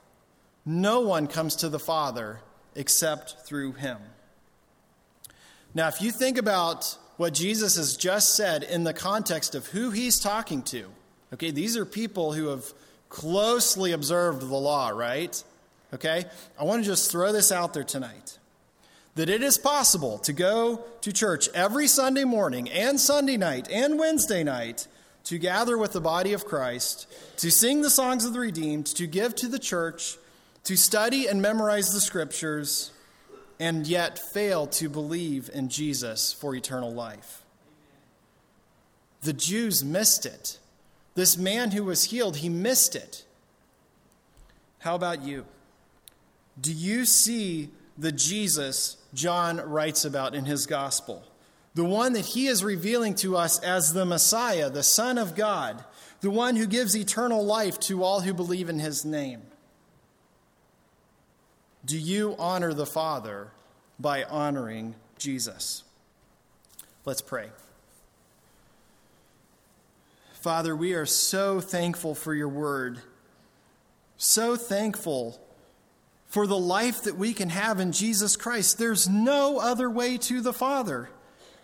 No 0.64 1.01
one 1.01 1.26
comes 1.26 1.57
to 1.57 1.68
the 1.68 1.78
Father 1.78 2.40
except 2.74 3.45
through 3.45 3.72
him. 3.72 3.99
Now, 5.74 5.88
if 5.88 6.01
you 6.01 6.12
think 6.12 6.38
about 6.38 6.97
what 7.16 7.34
Jesus 7.34 7.76
has 7.76 7.97
just 7.97 8.36
said 8.36 8.62
in 8.62 8.84
the 8.84 8.95
context 8.95 9.55
of 9.55 9.66
who 9.66 9.90
he's 9.90 10.20
talking 10.20 10.62
to, 10.62 10.86
okay, 11.32 11.51
these 11.51 11.76
are 11.76 11.84
people 11.84 12.32
who 12.32 12.49
have 12.49 12.72
closely 13.14 13.92
observed 13.92 14.40
the 14.40 14.56
law, 14.56 14.88
right? 14.88 15.42
Okay? 15.94 16.24
I 16.58 16.64
want 16.64 16.82
to 16.82 16.90
just 16.90 17.12
throw 17.12 17.30
this 17.30 17.52
out 17.52 17.72
there 17.72 17.84
tonight. 17.84 18.38
that 19.14 19.28
it 19.30 19.42
is 19.42 19.58
possible 19.58 20.18
to 20.18 20.32
go 20.32 20.84
to 21.00 21.12
church 21.12 21.48
every 21.54 21.86
Sunday 21.86 22.24
morning 22.24 22.68
and 22.68 22.98
Sunday 22.98 23.36
night 23.36 23.68
and 23.70 23.98
Wednesday 23.98 24.42
night 24.42 24.88
to 25.24 25.38
gather 25.38 25.78
with 25.78 25.92
the 25.92 26.00
body 26.00 26.32
of 26.32 26.44
Christ, 26.44 27.06
to 27.38 27.50
sing 27.50 27.80
the 27.80 27.90
songs 27.90 28.24
of 28.24 28.32
the 28.32 28.40
redeemed, 28.40 28.86
to 28.86 29.06
give 29.06 29.34
to 29.36 29.48
the 29.48 29.58
church, 29.58 30.18
to 30.64 30.76
study 30.76 31.26
and 31.26 31.40
memorize 31.40 31.94
the 31.94 32.00
scriptures, 32.00 32.90
and 33.58 33.86
yet 33.86 34.18
fail 34.18 34.66
to 34.66 34.88
believe 34.88 35.48
in 35.54 35.68
Jesus 35.68 36.32
for 36.32 36.54
eternal 36.54 36.92
life. 36.92 37.42
The 39.22 39.32
Jews 39.32 39.82
missed 39.82 40.26
it. 40.26 40.58
This 41.14 41.36
man 41.36 41.70
who 41.70 41.84
was 41.84 42.04
healed, 42.04 42.38
he 42.38 42.48
missed 42.48 42.96
it. 42.96 43.24
How 44.80 44.94
about 44.94 45.22
you? 45.22 45.46
Do 46.60 46.72
you 46.72 47.04
see 47.04 47.70
the 47.96 48.12
Jesus 48.12 48.96
John 49.14 49.58
writes 49.58 50.04
about 50.04 50.34
in 50.34 50.44
his 50.44 50.66
gospel? 50.66 51.24
The 51.74 51.84
one 51.84 52.12
that 52.12 52.26
he 52.26 52.46
is 52.46 52.62
revealing 52.62 53.14
to 53.16 53.36
us 53.36 53.58
as 53.60 53.92
the 53.92 54.04
Messiah, 54.04 54.70
the 54.70 54.82
Son 54.82 55.18
of 55.18 55.34
God, 55.34 55.84
the 56.20 56.30
one 56.30 56.56
who 56.56 56.66
gives 56.66 56.96
eternal 56.96 57.44
life 57.44 57.78
to 57.80 58.02
all 58.02 58.20
who 58.20 58.32
believe 58.32 58.68
in 58.68 58.78
his 58.78 59.04
name. 59.04 59.42
Do 61.84 61.98
you 61.98 62.34
honor 62.38 62.72
the 62.72 62.86
Father 62.86 63.48
by 63.98 64.24
honoring 64.24 64.94
Jesus? 65.18 65.82
Let's 67.04 67.20
pray. 67.20 67.50
Father, 70.45 70.76
we 70.76 70.92
are 70.92 71.07
so 71.07 71.59
thankful 71.59 72.14
for 72.14 72.34
your 72.34 72.51
word, 72.51 72.99
so 74.18 74.57
thankful 74.57 75.40
for 76.26 76.47
the 76.47 76.59
life 76.59 77.05
that 77.05 77.16
we 77.16 77.32
can 77.32 77.49
have 77.49 77.80
in 77.80 77.92
Jesus 77.92 78.36
Christ. 78.36 78.76
There's 78.76 79.09
no 79.09 79.59
other 79.59 79.88
way 79.88 80.18
to 80.18 80.42
the 80.42 80.53
Father 80.53 81.09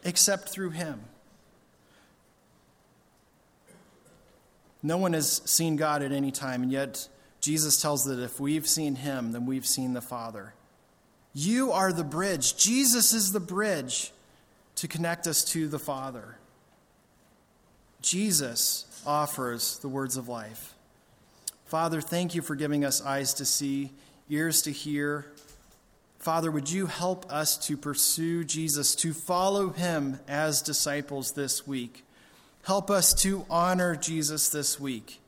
except 0.02 0.48
through 0.48 0.70
him. 0.70 1.02
No 4.82 4.96
one 4.96 5.12
has 5.12 5.42
seen 5.44 5.76
God 5.76 6.02
at 6.02 6.10
any 6.10 6.30
time, 6.30 6.62
and 6.62 6.72
yet 6.72 7.06
Jesus 7.42 7.82
tells 7.82 8.06
that 8.06 8.18
if 8.18 8.40
we've 8.40 8.66
seen 8.66 8.94
him, 8.94 9.32
then 9.32 9.44
we've 9.44 9.66
seen 9.66 9.92
the 9.92 10.00
Father. 10.00 10.54
You 11.34 11.70
are 11.72 11.92
the 11.92 12.02
bridge. 12.02 12.56
Jesus 12.56 13.12
is 13.12 13.32
the 13.32 13.40
bridge 13.40 14.10
to 14.76 14.88
connect 14.88 15.26
us 15.26 15.44
to 15.52 15.68
the 15.68 15.78
Father. 15.78 16.38
Jesus 18.02 19.02
offers 19.06 19.78
the 19.78 19.88
words 19.88 20.16
of 20.16 20.28
life. 20.28 20.74
Father, 21.66 22.00
thank 22.00 22.34
you 22.34 22.42
for 22.42 22.54
giving 22.54 22.84
us 22.84 23.04
eyes 23.04 23.34
to 23.34 23.44
see, 23.44 23.92
ears 24.28 24.62
to 24.62 24.72
hear. 24.72 25.26
Father, 26.18 26.50
would 26.50 26.70
you 26.70 26.86
help 26.86 27.30
us 27.32 27.56
to 27.66 27.76
pursue 27.76 28.44
Jesus, 28.44 28.94
to 28.96 29.12
follow 29.12 29.70
him 29.70 30.18
as 30.28 30.62
disciples 30.62 31.32
this 31.32 31.66
week? 31.66 32.04
Help 32.64 32.90
us 32.90 33.14
to 33.22 33.46
honor 33.48 33.96
Jesus 33.96 34.48
this 34.50 34.78
week, 34.78 35.20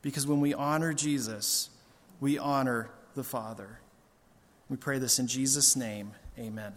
because 0.00 0.26
when 0.26 0.40
we 0.40 0.54
honor 0.54 0.94
Jesus, 0.94 1.68
we 2.20 2.38
honor 2.38 2.88
the 3.14 3.24
Father. 3.24 3.78
We 4.70 4.76
pray 4.78 4.98
this 4.98 5.18
in 5.18 5.26
Jesus' 5.26 5.76
name. 5.76 6.12
Amen. 6.38 6.72